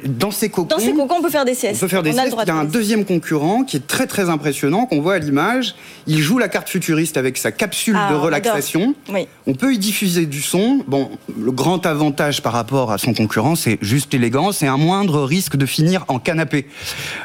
dans 0.05 0.31
ces 0.31 0.49
cocons. 0.49 0.67
Dans 0.67 0.79
ces 0.79 0.93
cocons, 0.93 1.15
on 1.19 1.21
peut 1.21 1.29
faire 1.29 1.45
des 1.45 1.55
siestes. 1.55 1.77
On 1.77 1.85
peut 1.85 1.87
faire 1.87 2.03
des 2.03 2.13
siestes. 2.13 2.35
Il 2.43 2.47
y 2.47 2.51
a 2.51 2.55
un 2.55 2.65
deuxième 2.65 3.03
concurrent 3.03 3.63
qui 3.63 3.77
est 3.77 3.87
très 3.87 4.07
très 4.07 4.29
impressionnant 4.29 4.85
qu'on 4.85 5.01
voit 5.01 5.15
à 5.15 5.19
l'image. 5.19 5.75
Il 6.05 6.19
joue 6.19 6.37
la 6.37 6.47
carte 6.47 6.69
futuriste 6.69 7.17
avec 7.17 7.37
sa 7.37 7.51
capsule 7.51 7.95
de 7.95 7.99
ah, 7.99 8.17
relaxation. 8.17 8.95
Oui. 9.09 9.27
On 9.47 9.53
peut 9.53 9.73
y 9.73 9.79
diffuser 9.79 10.27
du 10.27 10.41
son. 10.41 10.81
Bon, 10.87 11.09
le 11.37 11.51
grand 11.51 11.85
avantage 11.85 12.41
par 12.41 12.53
rapport 12.53 12.91
à 12.91 12.97
son 12.97 13.13
concurrent, 13.13 13.55
c'est 13.55 13.79
juste 13.81 14.13
l'élégance 14.13 14.61
et 14.61 14.67
un 14.67 14.77
moindre 14.77 15.23
risque 15.23 15.57
de 15.57 15.65
finir 15.65 16.05
en 16.07 16.19
canapé. 16.19 16.67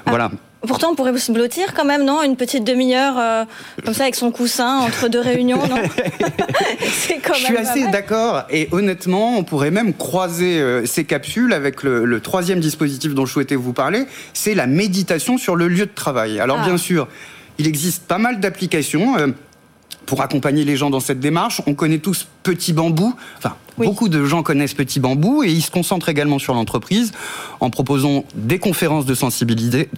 Ah. 0.06 0.10
Voilà. 0.10 0.30
Pourtant, 0.66 0.90
on 0.92 0.94
pourrait 0.94 1.16
se 1.18 1.32
blottir 1.32 1.74
quand 1.74 1.84
même, 1.84 2.04
non? 2.04 2.22
Une 2.22 2.36
petite 2.36 2.64
demi-heure, 2.64 3.18
euh, 3.18 3.44
comme 3.84 3.94
ça, 3.94 4.04
avec 4.04 4.14
son 4.14 4.30
coussin, 4.30 4.78
entre 4.78 5.08
deux 5.08 5.20
réunions, 5.20 5.66
non? 5.66 5.76
Je 6.80 7.34
suis 7.34 7.56
assez 7.56 7.86
d'accord. 7.88 8.44
Et 8.50 8.68
honnêtement, 8.70 9.36
on 9.36 9.44
pourrait 9.44 9.70
même 9.70 9.92
croiser 9.94 10.60
euh, 10.60 10.86
ces 10.86 11.04
capsules 11.04 11.52
avec 11.52 11.82
le, 11.82 12.20
troisième 12.20 12.60
dispositif 12.60 13.14
dont 13.14 13.26
je 13.26 13.32
souhaitais 13.32 13.56
vous 13.56 13.72
parler, 13.72 14.04
c'est 14.32 14.54
la 14.54 14.66
méditation 14.66 15.38
sur 15.38 15.56
le 15.56 15.68
lieu 15.68 15.86
de 15.86 15.94
travail. 15.94 16.38
Alors, 16.38 16.58
ah. 16.60 16.64
bien 16.64 16.76
sûr, 16.76 17.08
il 17.58 17.66
existe 17.66 18.04
pas 18.04 18.18
mal 18.18 18.38
d'applications. 18.38 19.16
Euh, 19.18 19.28
pour 20.06 20.22
accompagner 20.22 20.64
les 20.64 20.76
gens 20.76 20.90
dans 20.90 21.00
cette 21.00 21.20
démarche. 21.20 21.62
On 21.66 21.74
connaît 21.74 21.98
tous 21.98 22.26
Petit 22.42 22.72
Bambou. 22.72 23.14
Enfin, 23.38 23.54
beaucoup 23.78 24.08
de 24.08 24.24
gens 24.24 24.42
connaissent 24.42 24.74
Petit 24.74 25.00
Bambou 25.00 25.42
et 25.42 25.50
ils 25.50 25.62
se 25.62 25.70
concentrent 25.70 26.08
également 26.08 26.38
sur 26.38 26.54
l'entreprise 26.54 27.12
en 27.60 27.70
proposant 27.70 28.24
des 28.34 28.58
conférences 28.58 29.06
de, 29.06 29.14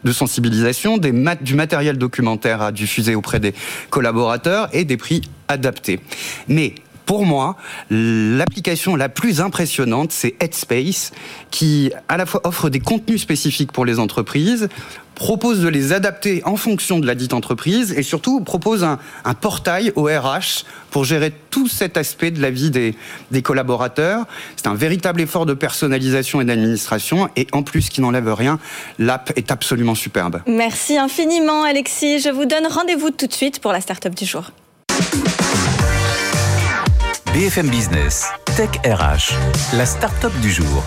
de 0.04 0.12
sensibilisation, 0.12 0.98
des 0.98 1.12
du 1.40 1.54
matériel 1.54 1.98
documentaire 1.98 2.62
à 2.62 2.72
diffuser 2.72 3.14
auprès 3.14 3.40
des 3.40 3.54
collaborateurs 3.90 4.68
et 4.72 4.84
des 4.84 4.96
prix 4.96 5.22
adaptés. 5.48 6.00
Mais 6.48 6.74
pour 7.06 7.26
moi, 7.26 7.56
l'application 7.90 8.96
la 8.96 9.08
plus 9.08 9.40
impressionnante, 9.40 10.12
c'est 10.12 10.34
Headspace, 10.40 11.12
qui 11.50 11.90
à 12.08 12.16
la 12.16 12.26
fois 12.26 12.40
offre 12.44 12.70
des 12.70 12.80
contenus 12.80 13.20
spécifiques 13.20 13.72
pour 13.72 13.84
les 13.84 13.98
entreprises, 13.98 14.68
propose 15.14 15.60
de 15.60 15.68
les 15.68 15.92
adapter 15.92 16.42
en 16.44 16.56
fonction 16.56 16.98
de 16.98 17.06
la 17.06 17.14
dite 17.14 17.34
entreprise 17.34 17.92
et 17.92 18.02
surtout 18.02 18.40
propose 18.40 18.84
un, 18.84 18.98
portail 19.40 19.92
au 19.96 20.04
RH 20.04 20.64
pour 20.90 21.04
gérer 21.04 21.32
tout 21.50 21.68
cet 21.68 21.96
aspect 21.96 22.30
de 22.30 22.40
la 22.40 22.50
vie 22.50 22.70
des, 22.70 22.94
des 23.30 23.42
collaborateurs. 23.42 24.26
C'est 24.56 24.66
un 24.66 24.74
véritable 24.74 25.20
effort 25.20 25.46
de 25.46 25.54
personnalisation 25.54 26.40
et 26.40 26.44
d'administration 26.44 27.28
et 27.36 27.46
en 27.52 27.62
plus, 27.62 27.88
qui 27.88 28.00
n'enlève 28.00 28.32
rien, 28.32 28.58
l'app 28.98 29.32
est 29.36 29.50
absolument 29.50 29.94
superbe. 29.94 30.40
Merci 30.46 30.96
infiniment 30.96 31.64
Alexis. 31.64 32.20
Je 32.20 32.30
vous 32.30 32.44
donne 32.44 32.66
rendez-vous 32.66 33.10
tout 33.10 33.26
de 33.26 33.32
suite 33.32 33.60
pour 33.60 33.72
la 33.72 33.80
start-up 33.80 34.14
du 34.14 34.24
jour. 34.24 34.50
BFM 37.34 37.68
Business, 37.68 38.28
Tech 38.56 38.70
RH, 38.86 39.34
la 39.76 39.84
start-up 39.84 40.32
du 40.40 40.52
jour. 40.52 40.84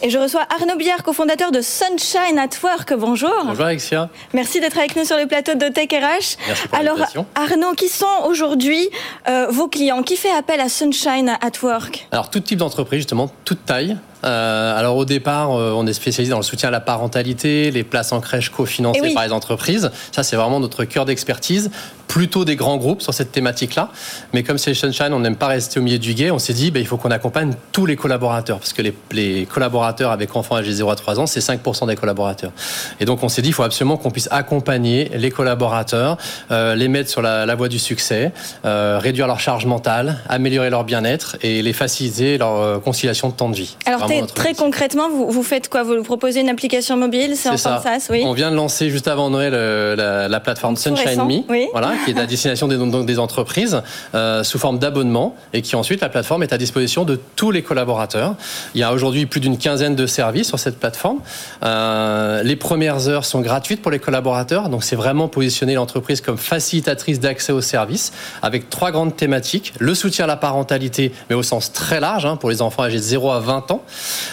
Et 0.00 0.10
je 0.10 0.16
reçois 0.16 0.46
Arnaud 0.48 0.76
Biard, 0.76 1.02
cofondateur 1.02 1.50
de 1.50 1.60
Sunshine 1.60 2.38
at 2.38 2.50
Work. 2.62 2.94
Bonjour. 2.94 3.32
Bonjour 3.44 3.64
Alexia. 3.64 4.10
Merci 4.32 4.60
d'être 4.60 4.78
avec 4.78 4.94
nous 4.94 5.04
sur 5.04 5.16
le 5.16 5.26
plateau 5.26 5.54
de 5.54 5.66
Tech 5.66 5.88
RH. 5.90 6.36
Merci 6.46 6.68
pour 6.68 6.78
Alors 6.78 6.98
Arnaud, 7.34 7.72
qui 7.72 7.88
sont 7.88 8.06
aujourd'hui 8.28 8.90
euh, 9.28 9.48
vos 9.50 9.66
clients? 9.66 10.04
Qui 10.04 10.16
fait 10.16 10.30
appel 10.30 10.60
à 10.60 10.68
Sunshine 10.68 11.36
at 11.40 11.60
Work? 11.60 12.06
Alors 12.12 12.30
tout 12.30 12.38
type 12.38 12.60
d'entreprise, 12.60 13.00
justement, 13.00 13.28
toute 13.44 13.64
taille. 13.64 13.96
Euh, 14.24 14.78
alors 14.78 14.96
au 14.96 15.04
départ, 15.04 15.52
euh, 15.52 15.72
on 15.76 15.86
est 15.86 15.92
spécialisé 15.92 16.30
dans 16.30 16.38
le 16.38 16.44
soutien 16.44 16.68
à 16.68 16.72
la 16.72 16.80
parentalité, 16.80 17.70
les 17.70 17.84
places 17.84 18.12
en 18.12 18.20
crèche 18.20 18.50
cofinancées 18.50 19.00
eh 19.04 19.14
par 19.14 19.24
les 19.24 19.32
entreprises. 19.32 19.90
Ça, 20.12 20.22
c'est 20.22 20.36
vraiment 20.36 20.60
notre 20.60 20.84
cœur 20.84 21.04
d'expertise. 21.04 21.70
Plutôt 22.08 22.44
des 22.44 22.54
grands 22.54 22.76
groupes 22.76 23.02
sur 23.02 23.12
cette 23.12 23.32
thématique-là. 23.32 23.90
Mais 24.34 24.42
comme 24.42 24.58
c'est 24.58 24.72
Sunshine, 24.74 25.12
on 25.12 25.20
n'aime 25.20 25.36
pas 25.36 25.48
rester 25.48 25.80
au 25.80 25.82
milieu 25.82 25.98
du 25.98 26.14
guet. 26.14 26.30
On 26.30 26.38
s'est 26.38 26.52
dit, 26.52 26.70
bah, 26.70 26.78
il 26.78 26.86
faut 26.86 26.96
qu'on 26.96 27.10
accompagne 27.10 27.54
tous 27.72 27.86
les 27.86 27.96
collaborateurs. 27.96 28.58
Parce 28.58 28.72
que 28.72 28.82
les, 29.10 29.46
collaborateurs 29.46 30.10
avec 30.10 30.36
enfants 30.36 30.56
âgés 30.56 30.72
0 30.72 30.90
à 30.90 30.96
3 30.96 31.18
ans, 31.18 31.26
c'est 31.26 31.40
5% 31.40 31.88
des 31.88 31.96
collaborateurs. 31.96 32.52
Et 33.00 33.04
donc 33.04 33.22
on 33.22 33.28
s'est 33.28 33.42
dit, 33.42 33.48
il 33.48 33.52
faut 33.52 33.62
absolument 33.62 33.96
qu'on 33.96 34.10
puisse 34.10 34.28
accompagner 34.30 35.10
les 35.14 35.30
collaborateurs, 35.30 36.18
euh, 36.50 36.74
les 36.74 36.88
mettre 36.88 37.10
sur 37.10 37.22
la, 37.22 37.52
voie 37.54 37.68
du 37.68 37.78
succès, 37.78 38.32
réduire 38.64 39.26
leur 39.26 39.40
charge 39.40 39.66
mentale, 39.66 40.18
améliorer 40.28 40.70
leur 40.70 40.84
bien-être 40.84 41.36
et 41.42 41.62
les 41.62 41.72
faciliter 41.72 42.38
leur 42.38 42.80
conciliation 42.82 43.28
de 43.28 43.34
temps 43.34 43.48
de 43.48 43.56
vie. 43.56 43.76
Alors 43.86 44.06
très 44.22 44.54
concrètement, 44.54 45.08
vous, 45.10 45.42
faites 45.42 45.68
quoi? 45.68 45.82
Vous 45.82 46.02
proposez 46.02 46.40
une 46.40 46.48
application 46.48 46.96
mobile 46.96 47.34
C'est 47.36 47.48
en 47.48 47.56
ça. 47.56 47.82
oui. 48.10 48.22
On 48.24 48.32
vient 48.32 48.50
de 48.50 48.56
lancer 48.56 48.90
juste 48.90 49.08
avant 49.08 49.30
Noël 49.30 49.52
euh, 49.54 50.28
la, 50.28 50.40
plateforme 50.40 50.76
Sunshine 50.76 51.22
Me, 51.26 51.70
voilà, 51.72 51.92
qui 52.04 52.10
est 52.10 52.18
à 52.18 52.26
destination 52.26 52.68
des, 52.68 52.76
donc, 52.76 53.06
des 53.06 53.18
entreprises 53.18 53.82
euh, 54.14 54.42
sous 54.42 54.58
forme 54.58 54.78
d'abonnement 54.78 55.34
et 55.52 55.62
qui 55.62 55.76
ensuite 55.76 56.00
la 56.00 56.08
plateforme 56.08 56.42
est 56.42 56.52
à 56.52 56.58
disposition 56.58 57.04
de 57.04 57.18
tous 57.36 57.50
les 57.50 57.62
collaborateurs. 57.62 58.34
Il 58.74 58.80
y 58.80 58.84
a 58.84 58.92
aujourd'hui 58.92 59.26
plus 59.26 59.40
d'une 59.40 59.58
quinzaine 59.58 59.94
de 59.94 60.06
services 60.06 60.48
sur 60.48 60.58
cette 60.58 60.78
plateforme. 60.78 61.20
Euh, 61.64 62.42
les 62.42 62.56
premières 62.56 63.08
heures 63.08 63.24
sont 63.24 63.40
gratuites 63.40 63.82
pour 63.82 63.90
les 63.90 63.98
collaborateurs, 63.98 64.68
donc 64.68 64.84
c'est 64.84 64.96
vraiment 64.96 65.28
positionner 65.28 65.74
l'entreprise 65.74 66.20
comme 66.20 66.38
facilitatrice 66.38 67.20
d'accès 67.20 67.52
aux 67.52 67.60
services 67.60 68.12
avec 68.42 68.70
trois 68.70 68.90
grandes 68.90 69.16
thématiques 69.16 69.74
le 69.78 69.94
soutien 69.94 70.24
à 70.24 70.28
la 70.28 70.36
parentalité, 70.36 71.12
mais 71.28 71.36
au 71.36 71.42
sens 71.42 71.72
très 71.72 72.00
large 72.00 72.26
hein, 72.26 72.36
pour 72.36 72.50
les 72.50 72.62
enfants 72.62 72.82
âgés 72.82 72.98
de 72.98 73.02
0 73.02 73.30
à 73.30 73.40
20 73.40 73.70
ans. 73.70 73.82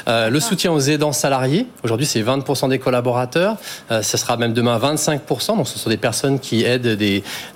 Euh, 0.08 0.30
le 0.30 0.40
soutien 0.40 0.72
aux 0.72 0.80
aidants 0.80 1.12
salariés, 1.12 1.68
aujourd'hui 1.84 2.06
c'est 2.06 2.22
20% 2.22 2.70
des 2.70 2.80
collaborateurs, 2.80 3.58
euh, 3.92 4.02
ce 4.02 4.18
sera 4.18 4.38
même 4.38 4.54
demain 4.54 4.78
25%, 4.78 5.58
donc 5.58 5.68
ce 5.68 5.80
sont 5.80 5.90
des 5.90 5.98
personnes 5.98 6.40
qui 6.40 6.64
aident 6.64 6.98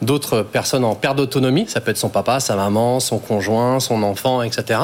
d'autres 0.02 0.42
personnes 0.42 0.84
en 0.84 0.96
perte 0.96 1.18
d'autonomie, 1.18 1.66
ça 1.68 1.82
peut 1.82 1.92
être 1.92 1.98
son 1.98 2.10
papa, 2.10 2.40
sa 2.40 2.56
maman, 2.56 3.00
son 3.00 3.20
conjoint, 3.20 3.80
son 3.80 4.04
enfant, 4.04 4.42
etc. 4.42 4.80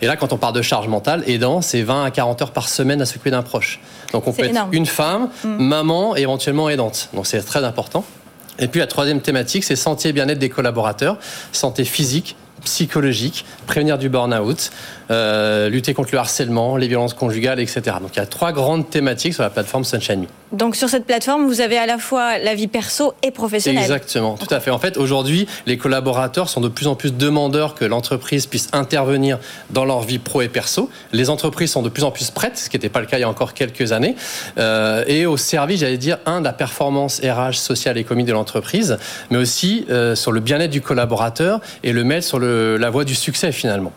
Et 0.00 0.06
là, 0.06 0.16
quand 0.16 0.32
on 0.32 0.38
parle 0.38 0.54
de 0.54 0.62
charge 0.62 0.88
mentale, 0.88 1.22
aidant, 1.26 1.60
c'est 1.62 1.82
20 1.82 2.04
à 2.04 2.10
40 2.10 2.42
heures 2.42 2.50
par 2.52 2.68
semaine 2.68 3.00
à 3.02 3.06
s'occuper 3.06 3.30
d'un 3.30 3.42
proche. 3.42 3.80
Donc 4.12 4.26
on 4.26 4.32
peut 4.32 4.44
être 4.44 4.66
une 4.72 4.86
femme, 4.86 5.28
mm. 5.44 5.48
maman 5.48 6.16
et 6.16 6.20
éventuellement 6.20 6.68
aidante. 6.68 7.08
Donc 7.14 7.26
c'est 7.26 7.42
très 7.42 7.64
important. 7.64 8.04
Et 8.58 8.68
puis 8.68 8.80
la 8.80 8.86
troisième 8.86 9.20
thématique, 9.20 9.64
c'est 9.64 9.76
santé 9.76 10.10
et 10.10 10.12
bien-être 10.12 10.38
des 10.38 10.50
collaborateurs, 10.50 11.16
santé 11.52 11.84
physique, 11.84 12.36
psychologique, 12.64 13.44
prévenir 13.66 13.98
du 13.98 14.08
burn-out, 14.08 14.70
euh, 15.12 15.68
lutter 15.68 15.94
contre 15.94 16.10
le 16.12 16.18
harcèlement, 16.18 16.76
les 16.76 16.88
violences 16.88 17.14
conjugales, 17.14 17.60
etc. 17.60 17.82
Donc 18.00 18.10
il 18.14 18.16
y 18.16 18.22
a 18.22 18.26
trois 18.26 18.52
grandes 18.52 18.88
thématiques 18.88 19.34
sur 19.34 19.42
la 19.42 19.50
plateforme 19.50 19.84
Sunshine 19.84 20.22
Me. 20.22 20.26
Donc 20.52 20.76
sur 20.76 20.88
cette 20.88 21.06
plateforme, 21.06 21.46
vous 21.46 21.60
avez 21.60 21.78
à 21.78 21.86
la 21.86 21.98
fois 21.98 22.38
la 22.38 22.54
vie 22.54 22.66
perso 22.66 23.14
et 23.22 23.30
professionnelle. 23.30 23.82
Exactement, 23.82 24.36
tout 24.36 24.52
à 24.52 24.60
fait. 24.60 24.70
En 24.70 24.78
fait, 24.78 24.96
aujourd'hui, 24.96 25.46
les 25.66 25.76
collaborateurs 25.76 26.48
sont 26.48 26.60
de 26.60 26.68
plus 26.68 26.86
en 26.86 26.94
plus 26.94 27.14
demandeurs 27.14 27.74
que 27.74 27.84
l'entreprise 27.84 28.46
puisse 28.46 28.68
intervenir 28.72 29.38
dans 29.70 29.84
leur 29.84 30.00
vie 30.02 30.18
pro 30.18 30.42
et 30.42 30.48
perso. 30.48 30.90
Les 31.12 31.30
entreprises 31.30 31.72
sont 31.72 31.82
de 31.82 31.88
plus 31.88 32.04
en 32.04 32.10
plus 32.10 32.30
prêtes, 32.30 32.58
ce 32.58 32.70
qui 32.70 32.76
n'était 32.76 32.88
pas 32.88 33.00
le 33.00 33.06
cas 33.06 33.18
il 33.18 33.22
y 33.22 33.24
a 33.24 33.28
encore 33.28 33.54
quelques 33.54 33.92
années, 33.92 34.16
euh, 34.58 35.04
et 35.06 35.26
au 35.26 35.36
service, 35.36 35.80
j'allais 35.80 35.98
dire, 35.98 36.18
un, 36.26 36.40
de 36.40 36.44
la 36.44 36.52
performance 36.52 37.20
RH 37.20 37.54
sociale 37.54 37.96
et 37.96 38.00
économique 38.00 38.26
de 38.26 38.32
l'entreprise, 38.32 38.98
mais 39.30 39.38
aussi 39.38 39.86
euh, 39.90 40.14
sur 40.14 40.32
le 40.32 40.40
bien-être 40.40 40.70
du 40.70 40.80
collaborateur 40.80 41.60
et 41.82 41.92
le 41.92 42.04
mettre 42.04 42.26
sur 42.26 42.38
le, 42.38 42.76
la 42.76 42.90
voie 42.90 43.04
du 43.04 43.14
succès 43.14 43.52
finalement. 43.52 43.92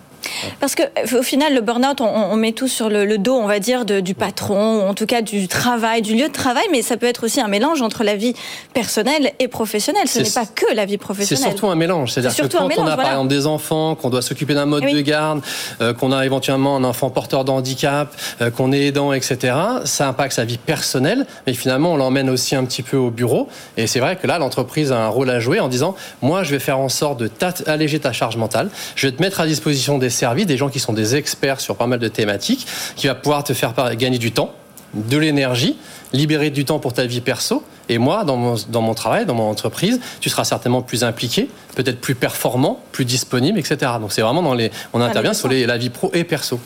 Parce 0.60 0.76
que 0.76 0.84
au 1.18 1.24
final, 1.24 1.54
le 1.54 1.62
burn-out, 1.62 2.02
on, 2.02 2.36
met 2.36 2.52
tout 2.52 2.68
sur 2.68 2.90
le, 2.90 3.18
dos, 3.18 3.36
on 3.36 3.48
va 3.48 3.60
dire, 3.60 3.86
du 3.86 4.14
patron, 4.14 4.80
ou 4.80 4.82
en 4.82 4.94
tout 4.94 5.06
cas 5.06 5.22
du 5.22 5.48
travail, 5.48 6.02
du 6.02 6.16
lieu 6.16 6.28
de 6.28 6.34
travail, 6.34 6.66
mais 6.72 6.82
ça 6.82 6.98
peut 6.98 7.06
être 7.06 7.26
aussi 7.26 7.42
un 7.42 7.48
mélange 7.48 7.82
entre 7.82 8.04
la 8.04 8.16
vie 8.16 8.34
personnelle 8.74 9.32
et 9.40 9.48
professionnelle. 9.48 10.08
Ce 10.08 10.20
n'est 10.20 10.30
pas 10.30 10.46
que 10.46 10.74
la 10.74 10.86
vie 10.86 10.98
professionnelle. 10.98 11.44
C'est 11.44 11.50
surtout 11.50 11.68
un 11.68 11.76
mélange. 11.76 12.12
C'est-à-dire 12.12 12.36
que 12.36 12.58
quand 12.58 12.70
on 12.78 12.88
a 12.88 12.96
par 12.96 13.10
exemple 13.10 13.30
des 13.30 13.48
enfants, 13.48 13.96
qu'on 13.96 14.10
doit 14.10 14.22
s'occuper 14.22 14.54
d'un 14.54 14.66
mode 14.66 14.84
de 14.84 15.02
garde, 15.02 15.42
euh, 15.82 15.94
qu'on 15.94 16.12
a 16.12 16.26
éventuellement 16.26 16.76
un 16.76 16.84
enfant 16.84 17.10
porteur 17.10 17.46
de 17.46 17.52
handicap, 17.52 18.14
euh, 18.42 18.50
qu'on 18.50 18.72
est 18.72 18.88
aidant, 18.88 19.14
etc., 19.14 19.56
ça 19.86 20.08
impacte 20.08 20.34
sa 20.34 20.46
vie 20.46 20.58
personnelle, 20.58 21.26
mais 21.48 21.54
finalement, 21.54 21.94
on 21.94 21.98
l'emmène 21.98 22.30
aussi 22.30 22.56
un 22.56 22.66
petit 22.66 22.84
peu 22.84 22.98
au 22.98 23.12
bureau. 23.12 23.48
Et 23.78 23.88
c'est 23.88 24.00
vrai 24.00 24.16
que 24.16 24.28
là, 24.28 24.38
l'entreprise 24.38 24.92
a 24.92 25.00
un 25.00 25.08
rôle 25.08 25.30
à 25.30 25.40
jouer 25.40 25.60
en 25.60 25.68
disant, 25.68 25.96
moi, 26.22 26.44
je 26.44 26.52
vais 26.52 26.60
faire 26.60 26.80
en 26.80 26.90
sorte 26.90 27.20
de 27.20 27.30
alléger 27.68 28.00
ta 28.00 28.12
charge 28.12 28.38
mentale, 28.38 28.70
je 28.96 29.08
vais 29.08 29.14
te 29.14 29.22
mettre 29.22 29.40
à 29.40 29.46
disposition 29.46 29.98
des 29.98 30.10
services, 30.16 30.48
des 30.48 30.58
gens 30.58 30.70
qui 30.70 30.80
sont 30.80 30.94
des 30.94 31.16
experts 31.16 31.62
sur 31.62 31.76
pas 31.76 31.88
mal 31.88 32.00
de 32.00 32.08
thématiques, 32.08 32.66
qui 32.96 33.08
va 33.08 33.16
pouvoir 33.16 33.44
te 33.44 33.54
faire 33.54 33.74
gagner 33.96 34.18
du 34.18 34.32
temps, 34.32 34.54
de 34.94 35.18
l'énergie, 35.18 35.78
libérer 36.14 36.50
du 36.50 36.66
temps 36.66 36.80
pour 36.80 36.94
ta 36.94 37.06
vie 37.06 37.22
perso. 37.22 37.64
Et 37.90 37.98
moi, 37.98 38.24
dans 38.24 38.38
mon, 38.38 38.56
dans 38.70 38.82
mon 38.82 38.94
travail, 38.94 39.26
dans 39.26 39.36
mon 39.36 39.50
entreprise, 39.50 40.00
tu 40.20 40.30
seras 40.30 40.44
certainement 40.44 40.82
plus 40.82 41.04
impliqué, 41.04 41.50
peut-être 41.76 42.00
plus 42.00 42.16
performant, 42.16 42.80
plus 42.92 43.06
disponible, 43.06 43.60
etc. 43.60 43.94
Donc 44.00 44.12
c'est 44.12 44.22
vraiment 44.22 44.42
dans 44.42 44.54
les, 44.54 44.72
on 44.94 45.02
intervient 45.02 45.34
sur 45.34 45.48
les, 45.48 45.66
la 45.66 45.78
vie 45.78 45.90
pro 45.90 46.10
et 46.14 46.24
perso. 46.24 46.60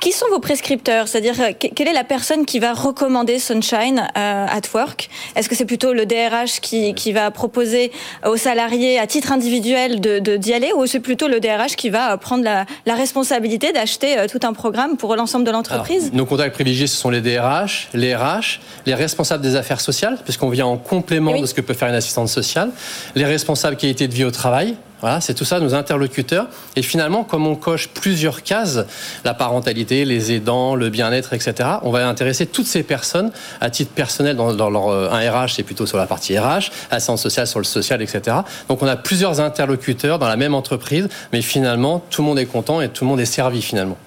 Qui 0.00 0.12
sont 0.12 0.26
vos 0.30 0.38
prescripteurs? 0.38 1.08
C'est-à-dire 1.08 1.34
euh, 1.40 1.52
quelle 1.58 1.88
est 1.88 1.92
la 1.92 2.04
personne 2.04 2.46
qui 2.46 2.58
va 2.58 2.72
recommander 2.72 3.38
Sunshine 3.38 4.08
euh, 4.16 4.46
at 4.46 4.62
Work? 4.72 5.10
Est-ce 5.36 5.48
que 5.48 5.54
c'est 5.54 5.64
plutôt 5.64 5.92
le 5.92 6.06
DRH 6.06 6.60
qui, 6.60 6.94
qui, 6.94 7.12
va 7.12 7.30
proposer 7.30 7.92
aux 8.26 8.36
salariés 8.36 8.98
à 8.98 9.06
titre 9.06 9.30
individuel 9.32 10.00
de 10.00 10.18
d'y 10.36 10.52
aller, 10.52 10.72
ou 10.74 10.86
c'est 10.86 11.00
plutôt 11.00 11.28
le 11.28 11.38
DRH 11.38 11.76
qui 11.76 11.90
va 11.90 12.16
prendre 12.16 12.44
la, 12.44 12.66
la 12.86 12.94
responsabilité 12.94 13.72
d'acheter 13.72 14.18
euh, 14.18 14.26
tout 14.26 14.40
un 14.46 14.52
programme 14.52 14.96
pour 14.96 15.14
l'ensemble 15.16 15.44
de 15.44 15.50
l'entreprise? 15.50 16.12
Nos 16.12 16.26
contacts 16.26 16.54
privilégiés, 16.54 16.86
ce 16.86 16.96
sont 16.96 17.10
les 17.10 17.20
DRH, 17.20 17.88
les 17.94 18.14
RH, 18.14 18.60
les 18.86 18.94
responsables 18.94 19.42
des 19.42 19.56
affaires 19.56 19.80
sociales, 19.80 20.18
puisqu'on 20.24 20.48
vient 20.54 20.66
en 20.66 20.78
complément 20.78 21.38
de 21.38 21.46
ce 21.46 21.54
que 21.54 21.60
peut 21.60 21.74
faire 21.74 21.88
une 21.88 21.94
assistante 21.94 22.28
sociale, 22.28 22.70
les 23.14 23.24
responsables 23.24 23.76
qualité 23.76 24.08
de 24.08 24.14
vie 24.14 24.24
au 24.24 24.30
travail, 24.30 24.76
voilà, 25.04 25.20
c'est 25.20 25.34
tout 25.34 25.44
ça 25.44 25.60
nos 25.60 25.74
interlocuteurs. 25.74 26.46
Et 26.76 26.82
finalement, 26.82 27.24
comme 27.24 27.46
on 27.46 27.56
coche 27.56 27.88
plusieurs 27.88 28.42
cases, 28.42 28.78
la 29.22 29.34
parentalité, 29.34 30.06
les 30.06 30.32
aidants, 30.32 30.74
le 30.76 30.88
bien-être, 30.88 31.34
etc., 31.34 31.68
on 31.82 31.90
va 31.90 32.08
intéresser 32.08 32.46
toutes 32.46 32.66
ces 32.66 32.82
personnes 32.82 33.30
à 33.60 33.68
titre 33.68 33.92
personnel 33.92 34.34
dans, 34.34 34.70
leur 34.70 34.88
euh, 34.88 35.10
un 35.10 35.30
RH, 35.30 35.56
c'est 35.56 35.62
plutôt 35.62 35.84
sur 35.84 35.98
la 35.98 36.06
partie 36.06 36.38
RH, 36.38 36.70
assistance 36.90 37.20
sociale 37.20 37.46
sur 37.46 37.58
le 37.58 37.66
social, 37.66 38.00
etc. 38.00 38.38
Donc 38.70 38.82
on 38.82 38.86
a 38.86 38.96
plusieurs 38.96 39.40
interlocuteurs 39.40 40.18
dans 40.18 40.28
la 40.28 40.36
même 40.36 40.54
entreprise, 40.54 41.10
mais 41.34 41.42
finalement 41.42 42.02
tout 42.08 42.22
le 42.22 42.28
monde 42.28 42.38
est 42.38 42.46
content 42.46 42.80
et 42.80 42.88
tout 42.88 43.04
le 43.04 43.10
monde 43.10 43.20
est 43.20 43.26
servi 43.26 43.60
finalement. 43.60 43.98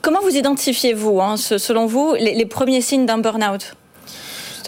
Comment 0.00 0.20
vous 0.22 0.36
identifiez-vous, 0.36 1.20
hein, 1.20 1.36
selon 1.36 1.84
vous, 1.84 2.14
les 2.18 2.46
premiers 2.46 2.80
signes 2.80 3.04
d'un 3.04 3.18
burn-out? 3.18 3.74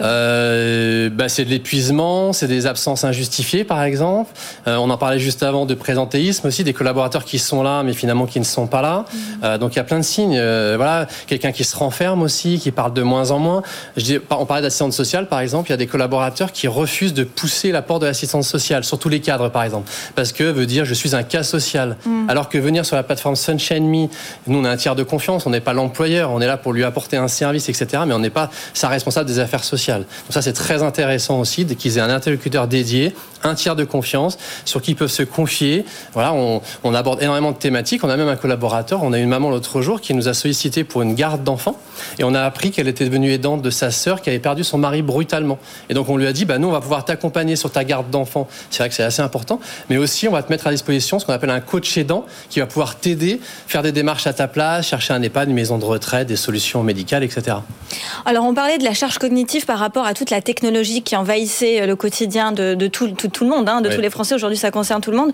Euh, 0.00 1.10
bah, 1.10 1.28
C'est 1.28 1.44
de 1.44 1.50
l'épuisement, 1.50 2.32
c'est 2.32 2.46
des 2.46 2.66
absences 2.66 3.04
injustifiées 3.04 3.64
par 3.64 3.82
exemple. 3.82 4.30
Euh, 4.66 4.76
on 4.76 4.90
en 4.90 4.96
parlait 4.96 5.18
juste 5.18 5.42
avant 5.42 5.66
de 5.66 5.74
présentéisme 5.74 6.46
aussi, 6.46 6.64
des 6.64 6.72
collaborateurs 6.72 7.24
qui 7.24 7.38
sont 7.38 7.62
là 7.62 7.82
mais 7.82 7.92
finalement 7.92 8.26
qui 8.26 8.38
ne 8.38 8.44
sont 8.44 8.66
pas 8.66 8.82
là. 8.82 9.04
Mm. 9.12 9.16
Euh, 9.44 9.58
donc 9.58 9.74
il 9.74 9.76
y 9.76 9.80
a 9.80 9.84
plein 9.84 9.98
de 9.98 10.04
signes. 10.04 10.38
Euh, 10.38 10.74
voilà, 10.76 11.06
quelqu'un 11.26 11.52
qui 11.52 11.64
se 11.64 11.76
renferme 11.76 12.22
aussi, 12.22 12.58
qui 12.58 12.70
parle 12.70 12.92
de 12.92 13.02
moins 13.02 13.30
en 13.30 13.38
moins. 13.38 13.62
Je 13.96 14.04
dis, 14.04 14.18
on 14.30 14.46
parlait 14.46 14.62
d'assistante 14.62 14.92
sociale 14.92 15.26
par 15.28 15.40
exemple, 15.40 15.68
il 15.68 15.72
y 15.72 15.74
a 15.74 15.78
des 15.78 15.86
collaborateurs 15.86 16.52
qui 16.52 16.68
refusent 16.68 17.14
de 17.14 17.24
pousser 17.24 17.72
l'apport 17.72 17.98
de 17.98 18.06
l'assistance 18.06 18.48
sociale, 18.48 18.84
surtout 18.84 19.08
les 19.08 19.20
cadres 19.20 19.48
par 19.48 19.64
exemple, 19.64 19.90
parce 20.14 20.32
que 20.32 20.44
veut 20.44 20.66
dire 20.66 20.84
je 20.84 20.94
suis 20.94 21.14
un 21.14 21.22
cas 21.22 21.42
social. 21.42 21.96
Mm. 22.06 22.30
Alors 22.30 22.48
que 22.48 22.58
venir 22.58 22.84
sur 22.84 22.96
la 22.96 23.02
plateforme 23.02 23.36
Sunshine 23.36 23.88
Me, 23.88 24.08
nous 24.46 24.58
on 24.58 24.64
a 24.64 24.70
un 24.70 24.76
tiers 24.76 24.94
de 24.94 25.02
confiance, 25.02 25.46
on 25.46 25.50
n'est 25.50 25.60
pas 25.60 25.72
l'employeur, 25.72 26.30
on 26.30 26.40
est 26.40 26.46
là 26.46 26.56
pour 26.56 26.72
lui 26.72 26.84
apporter 26.84 27.16
un 27.16 27.28
service, 27.28 27.68
etc. 27.68 28.02
Mais 28.06 28.14
on 28.14 28.18
n'est 28.18 28.30
pas 28.30 28.50
sa 28.74 28.88
responsable 28.88 29.28
des 29.28 29.38
affaires 29.38 29.64
sociales. 29.64 29.87
Donc 29.96 30.06
ça, 30.30 30.42
c'est 30.42 30.52
très 30.52 30.82
intéressant 30.82 31.40
aussi 31.40 31.66
qu'ils 31.66 31.98
aient 31.98 32.02
un 32.02 32.10
interlocuteur 32.10 32.68
dédié, 32.68 33.14
un 33.42 33.54
tiers 33.54 33.76
de 33.76 33.84
confiance, 33.84 34.38
sur 34.64 34.82
qui 34.82 34.92
ils 34.92 34.96
peuvent 34.96 35.10
se 35.10 35.22
confier. 35.22 35.84
Voilà, 36.12 36.32
on, 36.32 36.94
aborde 36.94 37.22
énormément 37.22 37.52
de 37.52 37.56
thématiques. 37.56 38.02
On 38.04 38.08
a 38.08 38.16
même 38.16 38.28
un 38.28 38.36
collaborateur, 38.36 39.02
on 39.02 39.12
a 39.12 39.18
une 39.18 39.28
maman 39.28 39.50
l'autre 39.50 39.80
jour 39.80 40.00
qui 40.00 40.14
nous 40.14 40.28
a 40.28 40.34
sollicité 40.34 40.84
pour 40.84 41.02
une 41.02 41.14
garde 41.14 41.44
d'enfants, 41.44 41.78
et 42.18 42.24
on 42.24 42.34
a 42.34 42.42
appris 42.42 42.70
qu'elle 42.70 42.88
était 42.88 43.04
devenue 43.04 43.32
aidante 43.32 43.62
de 43.62 43.70
sa 43.70 43.90
sœur 43.90 44.22
qui 44.22 44.30
avait 44.30 44.38
perdu 44.38 44.64
son 44.64 44.78
mari 44.78 45.02
brutalement. 45.02 45.58
Et 45.88 45.94
donc 45.94 46.08
on 46.08 46.16
lui 46.16 46.26
a 46.26 46.32
dit, 46.32 46.44
bah 46.44 46.58
nous, 46.58 46.68
on 46.68 46.72
va 46.72 46.80
pouvoir 46.80 47.04
t'accompagner 47.04 47.56
sur 47.56 47.70
ta 47.70 47.84
garde 47.84 48.10
d'enfants. 48.10 48.48
C'est 48.70 48.78
vrai 48.78 48.88
que 48.88 48.94
c'est 48.94 49.02
assez 49.02 49.22
important, 49.22 49.60
mais 49.90 49.96
aussi 49.96 50.28
on 50.28 50.32
va 50.32 50.42
te 50.42 50.50
mettre 50.50 50.66
à 50.66 50.70
disposition 50.70 51.18
ce 51.18 51.26
qu'on 51.26 51.32
appelle 51.32 51.50
un 51.50 51.60
coach 51.60 51.96
aidant 51.96 52.26
qui 52.50 52.60
va 52.60 52.66
pouvoir 52.66 52.96
t'aider, 52.96 53.40
faire 53.66 53.82
des 53.82 53.92
démarches 53.92 54.26
à 54.26 54.32
ta 54.32 54.48
place, 54.48 54.86
chercher 54.86 55.14
un 55.14 55.22
EHPAD, 55.22 55.48
une 55.48 55.54
maison 55.54 55.78
de 55.78 55.84
retraite, 55.84 56.26
des 56.26 56.36
solutions 56.36 56.82
médicales, 56.82 57.22
etc. 57.22 57.58
Alors 58.24 58.44
on 58.44 58.54
parlait 58.54 58.78
de 58.78 58.84
la 58.84 58.94
charge 58.94 59.18
cognitive 59.18 59.64
par 59.64 59.77
rapport 59.78 60.06
à 60.06 60.14
toute 60.14 60.30
la 60.30 60.40
technologie 60.40 61.02
qui 61.02 61.16
envahissait 61.16 61.82
euh, 61.82 61.86
le 61.86 61.96
quotidien 61.96 62.52
de, 62.52 62.74
tout, 62.86 63.08
tout, 63.08 63.44
le 63.44 63.50
monde, 63.50 63.68
hein, 63.68 63.80
de 63.80 63.88
tous 63.88 64.00
les 64.00 64.10
Français. 64.10 64.34
Aujourd'hui, 64.34 64.58
ça 64.58 64.70
concerne 64.70 65.00
tout 65.00 65.10
le 65.10 65.16
monde. 65.16 65.32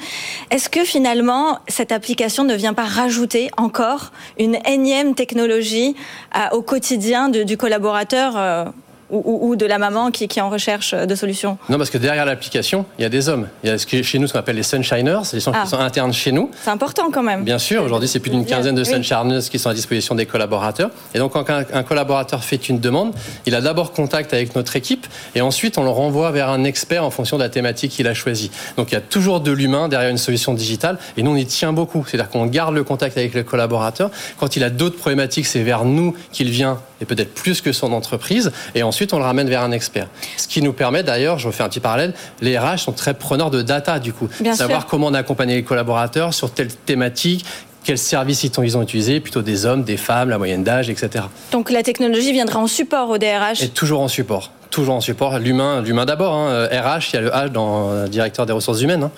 Est-ce 0.51 0.69
que 0.69 0.85
finalement, 0.85 1.59
cette 1.69 1.93
application 1.93 2.45
ne 2.45 2.55
vient 2.55 2.75
pas 2.75 2.85
rajouter 2.85 3.51
encore 3.57 4.13
une 4.39 4.59
énième 4.67 5.15
technologie 5.15 5.97
euh, 6.37 6.57
au 6.57 6.63
quotidien 6.63 7.29
du 7.29 7.57
collaborateur 7.57 8.73
euh, 9.13 9.17
ou, 9.25 9.57
de 9.57 9.67
la 9.67 9.79
maman 9.79 10.11
qui, 10.11 10.25
est 10.25 10.41
en 10.41 10.51
recherche 10.51 10.95
de 10.95 11.15
solutions 11.15 11.59
Non, 11.69 11.79
parce 11.79 11.91
que 11.91 11.99
derrière 11.99 12.25
l'application, 12.25 12.87
il 12.99 13.03
y 13.03 13.05
a 13.05 13.09
des 13.09 13.29
hommes. 13.29 13.49
Il 13.63 13.71
y 13.71 13.73
a 13.73 13.79
ce 13.79 13.87
qui 13.87 14.03
chez 14.03 14.19
nous 14.19 14.27
ce 14.27 14.33
qu'on 14.33 14.39
appelle 14.39 14.57
les 14.57 14.63
sunshiners, 14.63 15.21
les 15.33 15.41
gens 15.41 15.53
qui 15.53 15.59
ah. 15.61 15.67
sont 15.67 15.79
internes 15.79 16.13
chez 16.13 16.33
nous. 16.33 16.51
C'est 16.63 16.71
important 16.71 17.11
quand 17.13 17.23
même. 17.23 17.45
Bien 17.45 17.59
sûr, 17.59 17.83
aujourd'hui 17.83 18.09
c'est 18.09 18.21
plus 18.21 18.31
d'une 18.31 18.45
quinzaine 18.45 18.75
de 18.75 18.85
sunshiners 18.85 19.41
qui 19.51 19.59
sont 19.59 19.71
à 19.71 19.75
disposition 19.75 20.15
des 20.15 20.27
collaborateurs. 20.27 20.91
Et 21.15 21.19
donc 21.19 21.33
quand 21.33 21.49
un, 21.49 21.83
collaborateur 21.83 22.45
fait 22.45 22.69
une 22.69 22.81
demande, 22.81 23.15
il 23.47 23.55
a 23.55 23.61
d'abord 23.61 23.93
contact 23.93 24.33
avec 24.35 24.55
notre 24.55 24.77
équipe 24.77 25.07
et 25.35 25.41
ensuite 25.41 25.79
on 25.79 25.85
le 25.85 25.91
renvoie 25.91 26.31
vers 26.31 26.49
un 26.49 26.65
expert 26.65 27.05
en 27.05 27.11
fonction 27.11 27.37
de 27.37 27.43
la 27.43 27.49
thématique 27.49 27.93
qu'il 27.93 28.09
a 28.09 28.15
choisie. 28.15 28.51
Donc 28.77 28.91
il 28.91 28.95
y 28.95 28.99
a 28.99 29.03
toujours 29.03 29.41
de 29.41 29.53
l'humain 29.53 29.89
derrière 29.89 30.11
une 30.11 30.19
solution 30.19 30.55
digitale 30.55 30.99
et 31.17 31.23
nous 31.23 31.33
on 31.33 31.37
y 31.37 31.47
tient 31.47 31.73
beaucoup. 31.73 32.05
C'est-à-dire 32.07 32.31
qu'on 32.31 32.47
garde 32.47 32.75
le 32.75 32.85
contact 32.85 33.17
avec 33.17 33.35
le 33.35 33.43
collaborateur. 33.43 34.11
Quand 34.39 34.57
il 34.57 34.65
a 34.65 34.71
d'autres 34.71 34.97
problématiques, 34.97 35.47
c'est 35.47 35.63
vers 35.63 35.85
nous 35.85 36.15
qu'il 36.33 36.51
vient 36.51 36.79
et 37.01 37.05
peut-être 37.05 37.35
plus 37.35 37.61
que 37.61 37.73
son 37.73 37.93
entreprise. 37.93 38.53
Et 38.75 38.83
ensuite, 38.83 39.13
on 39.13 39.19
le 39.19 39.25
ramène 39.25 39.49
vers 39.49 39.63
un 39.63 39.73
expert. 39.73 40.09
Ce 40.37 40.49
qui 40.49 40.63
nous 40.63 40.73
permet 40.73 41.03
d'ailleurs, 41.03 41.39
je 41.39 41.49
refais 41.49 41.63
un 41.63 41.69
petit 41.69 41.81
parallèle, 41.81 42.15
les 42.41 42.59
RH 42.59 42.79
sont 42.79 42.93
très 42.93 43.15
preneurs 43.15 43.51
de 43.51 43.63
data 43.63 43.99
du 43.99 44.13
coup. 44.13 44.29
Savoir 44.55 44.87
comment 44.87 45.09
on 45.09 45.15
a 45.15 45.19
accompagné 45.19 45.57
les 45.57 45.65
collaborateurs 45.65 46.35
sur 46.35 46.53
telle 46.53 46.69
thématique, 46.69 47.45
quels 47.85 47.99
services 47.99 48.45
ils 48.45 48.77
ont 48.79 48.83
utilisés, 48.83 49.21
plutôt 49.21 49.43
des 49.43 49.67
hommes, 49.67 49.85
des 49.85 49.97
femmes, 49.97 50.31
la 50.31 50.39
moyenne 50.39 50.65
d'âge, 50.65 50.89
etc. 50.91 51.27
Donc 51.53 51.71
la 51.71 51.83
technologie 51.83 52.33
viendra 52.33 52.59
en 52.59 52.67
support 52.67 53.11
au 53.11 53.19
DRH 53.19 53.63
Et 53.63 53.69
toujours 53.69 54.01
en 54.01 54.09
support. 54.09 54.51
Toujours 54.71 54.95
en 54.95 55.01
support. 55.01 55.39
L'humain, 55.39 55.83
l'humain 55.83 56.05
d'abord. 56.05 56.35
Hein. 56.35 56.67
RH, 56.67 57.11
il 57.13 57.15
y 57.15 57.17
a 57.17 57.21
le 57.21 57.31
H 57.31 57.49
dans 57.51 58.07
directeur 58.07 58.47
des 58.47 58.53
ressources 58.53 58.81
humaines. 58.81 59.05
Hein. 59.05 59.11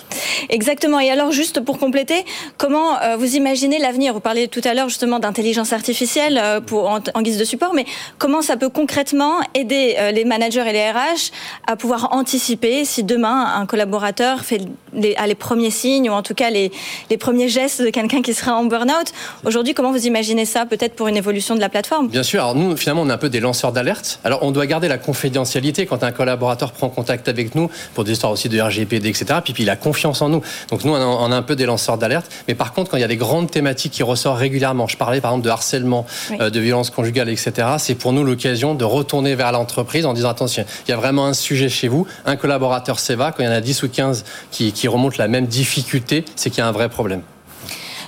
Exactement. 0.48 1.00
Et 1.00 1.10
alors, 1.10 1.32
juste 1.32 1.60
pour 1.60 1.78
compléter, 1.78 2.24
comment 2.58 2.96
vous 3.18 3.36
imaginez 3.36 3.78
l'avenir? 3.78 4.12
Vous 4.12 4.20
parliez 4.20 4.48
tout 4.48 4.60
à 4.64 4.74
l'heure 4.74 4.88
justement 4.88 5.18
d'intelligence 5.18 5.72
artificielle 5.72 6.40
pour, 6.66 6.88
en, 6.88 7.22
guise 7.22 7.38
de 7.38 7.44
support, 7.44 7.74
mais 7.74 7.84
comment 8.18 8.42
ça 8.42 8.56
peut 8.56 8.68
concrètement 8.68 9.40
aider 9.54 9.96
les 10.12 10.24
managers 10.24 10.64
et 10.68 10.72
les 10.72 10.90
RH 10.90 11.32
à 11.66 11.76
pouvoir 11.76 12.08
anticiper 12.12 12.84
si 12.84 13.04
demain 13.04 13.54
un 13.56 13.66
collaborateur 13.66 14.40
fait 14.40 14.60
les, 14.92 15.14
a 15.16 15.26
les 15.26 15.34
premiers 15.34 15.70
signes 15.70 16.10
ou 16.10 16.12
en 16.12 16.22
tout 16.22 16.34
cas 16.34 16.50
les, 16.50 16.70
les 17.10 17.16
premiers 17.16 17.48
gestes 17.48 17.82
de 17.82 17.90
quelqu'un 17.90 18.22
qui 18.22 18.34
sera 18.34 18.54
en 18.54 18.64
burn-out? 18.64 19.12
Aujourd'hui, 19.44 19.74
comment 19.74 19.92
vous 19.92 20.06
imaginez 20.06 20.44
ça 20.44 20.66
peut-être 20.66 20.94
pour 20.94 21.08
une 21.08 21.16
évolution 21.16 21.54
de 21.54 21.60
la 21.60 21.68
plateforme? 21.68 22.08
Bien 22.08 22.22
sûr. 22.22 22.42
Alors 22.42 22.54
nous, 22.54 22.76
finalement, 22.76 23.02
on 23.02 23.10
est 23.10 23.12
un 23.12 23.18
peu 23.18 23.28
des 23.28 23.40
lanceurs 23.40 23.72
d'alerte. 23.72 24.20
Alors 24.24 24.42
on 24.42 24.50
doit 24.50 24.66
garder 24.66 24.88
la 24.88 24.98
confidentialité 25.36 25.86
quand 25.86 26.02
un 26.02 26.12
collaborateur 26.12 26.72
prend 26.72 26.88
contact 26.88 27.28
avec 27.28 27.54
nous 27.54 27.70
pour 27.94 28.04
des 28.04 28.12
histoires 28.12 28.32
aussi 28.32 28.48
de 28.48 28.60
RGPD, 28.60 29.08
etc. 29.08 29.26
Puis, 29.44 29.52
puis 29.52 29.64
il 29.64 29.70
a 29.70 29.76
confiance 29.76 30.22
en 30.22 30.28
nous. 30.28 30.40
Donc 30.70 30.84
nous, 30.84 30.92
on 30.92 31.32
a 31.32 31.36
un 31.36 31.42
peu 31.42 31.56
des 31.56 31.66
lanceurs 31.66 31.98
d'alerte. 31.98 32.30
Mais 32.48 32.54
par 32.54 32.72
contre, 32.72 32.90
quand 32.90 32.96
il 32.96 33.00
y 33.00 33.04
a 33.04 33.08
des 33.08 33.16
grandes 33.16 33.50
thématiques 33.50 33.92
qui 33.92 34.02
ressortent 34.02 34.38
régulièrement, 34.38 34.86
je 34.86 34.96
parlais 34.96 35.20
par 35.20 35.32
exemple 35.32 35.44
de 35.44 35.50
harcèlement, 35.50 36.06
euh, 36.40 36.50
de 36.50 36.60
violence 36.60 36.90
conjugale, 36.90 37.28
etc. 37.28 37.52
C'est 37.78 37.96
pour 37.96 38.12
nous 38.12 38.24
l'occasion 38.24 38.74
de 38.74 38.84
retourner 38.84 39.34
vers 39.34 39.52
l'entreprise 39.52 40.06
en 40.06 40.14
disant 40.14 40.30
attention, 40.30 40.64
il 40.86 40.90
y 40.90 40.94
a 40.94 40.96
vraiment 40.96 41.26
un 41.26 41.34
sujet 41.34 41.68
chez 41.68 41.88
vous. 41.88 42.06
Un 42.24 42.36
collaborateur 42.36 42.98
s'éva. 42.98 43.32
Quand 43.32 43.42
il 43.42 43.46
y 43.46 43.48
en 43.48 43.52
a 43.52 43.60
10 43.60 43.82
ou 43.82 43.88
15 43.88 44.24
qui, 44.50 44.72
qui 44.72 44.88
remontent 44.88 45.16
la 45.18 45.28
même 45.28 45.46
difficulté, 45.46 46.24
c'est 46.34 46.50
qu'il 46.50 46.60
y 46.60 46.62
a 46.62 46.68
un 46.68 46.72
vrai 46.72 46.88
problème. 46.88 47.22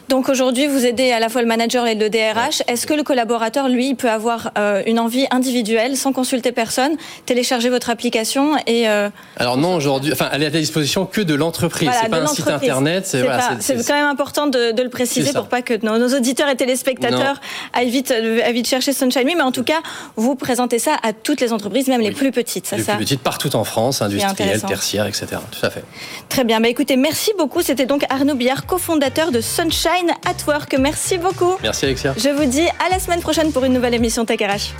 Donc 0.08 0.30
aujourd'hui, 0.30 0.66
vous 0.66 0.86
aidez 0.86 1.12
à 1.12 1.20
la 1.20 1.28
fois 1.28 1.42
le 1.42 1.46
manager 1.46 1.86
et 1.86 1.94
le 1.94 2.08
DRH. 2.08 2.62
Est-ce 2.66 2.86
que 2.86 2.94
le 2.94 3.02
collaborateur, 3.02 3.68
lui, 3.68 3.94
peut 3.94 4.08
avoir 4.08 4.52
euh, 4.56 4.82
une 4.86 4.98
envie 4.98 5.26
individuelle, 5.30 5.98
sans 5.98 6.12
consulter 6.12 6.50
personne, 6.50 6.92
télécharger 7.26 7.68
votre 7.68 7.90
application 7.90 8.56
et... 8.66 8.88
Euh, 8.88 9.10
Alors 9.36 9.58
non, 9.58 9.74
aujourd'hui, 9.74 10.12
enfin, 10.12 10.30
elle 10.32 10.42
est 10.42 10.46
à 10.46 10.50
la 10.50 10.60
disposition 10.60 11.04
que 11.04 11.20
de 11.20 11.34
l'entreprise. 11.34 11.90
c'est 12.02 12.08
pas 12.08 12.22
un 12.22 12.26
site 12.26 12.48
internet. 12.48 13.06
C'est 13.06 13.20
voilà, 13.20 13.58
quand 13.86 13.94
même 13.94 14.06
important 14.06 14.46
de, 14.46 14.80
le 14.80 14.88
préciser 14.88 15.32
pour 15.32 15.48
pas 15.48 15.60
que 15.60 15.74
nos, 15.84 16.16
auditeurs 16.16 16.48
et 16.48 16.56
téléspectateurs 16.56 17.40
aillent 17.74 17.90
vite, 17.90 18.14
vite, 18.52 18.66
chercher 18.66 18.94
Sunshine 18.94 19.26
Me. 19.26 19.36
Mais 19.36 19.42
en 19.42 19.52
tout 19.52 19.64
cas, 19.64 19.82
vous 20.16 20.36
présentez 20.36 20.78
ça 20.78 20.96
à 21.02 21.12
toutes 21.12 21.42
les 21.42 21.52
entreprises, 21.52 21.86
même 21.88 22.00
les 22.00 22.12
plus 22.12 22.32
petites. 22.32 22.66
Ça, 22.66 22.76
les 22.76 22.82
plus 22.82 22.96
petites 22.96 23.22
partout 23.22 23.54
en 23.54 23.64
France, 23.64 24.00
industrielles, 24.00 24.62
tertiaires, 24.62 25.06
etc. 25.06 25.26
Tout 25.50 25.66
à 25.66 25.70
fait. 25.70 25.84
Très 26.30 26.44
bien. 26.44 26.60
Bah, 26.60 26.68
écoutez, 26.68 26.96
merci 26.96 27.32
beaucoup. 27.36 27.60
C'était 27.60 27.86
donc 27.86 28.06
Arnaud 28.08 28.34
Billard, 28.34 28.64
cofondateur 28.64 29.32
de 29.32 29.42
Sunshine 29.42 29.97
at 30.24 30.46
Work. 30.46 30.76
Merci 30.78 31.18
beaucoup. 31.18 31.56
Merci 31.62 31.86
Alexia. 31.86 32.14
Je 32.16 32.28
vous 32.28 32.44
dis 32.44 32.66
à 32.84 32.88
la 32.90 32.98
semaine 32.98 33.20
prochaine 33.20 33.52
pour 33.52 33.64
une 33.64 33.72
nouvelle 33.72 33.94
émission 33.94 34.24
Tech 34.24 34.40
RH. 34.40 34.72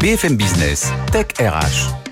BFM 0.00 0.36
Business, 0.36 0.92
Tech 1.10 1.26
RH. 1.40 2.05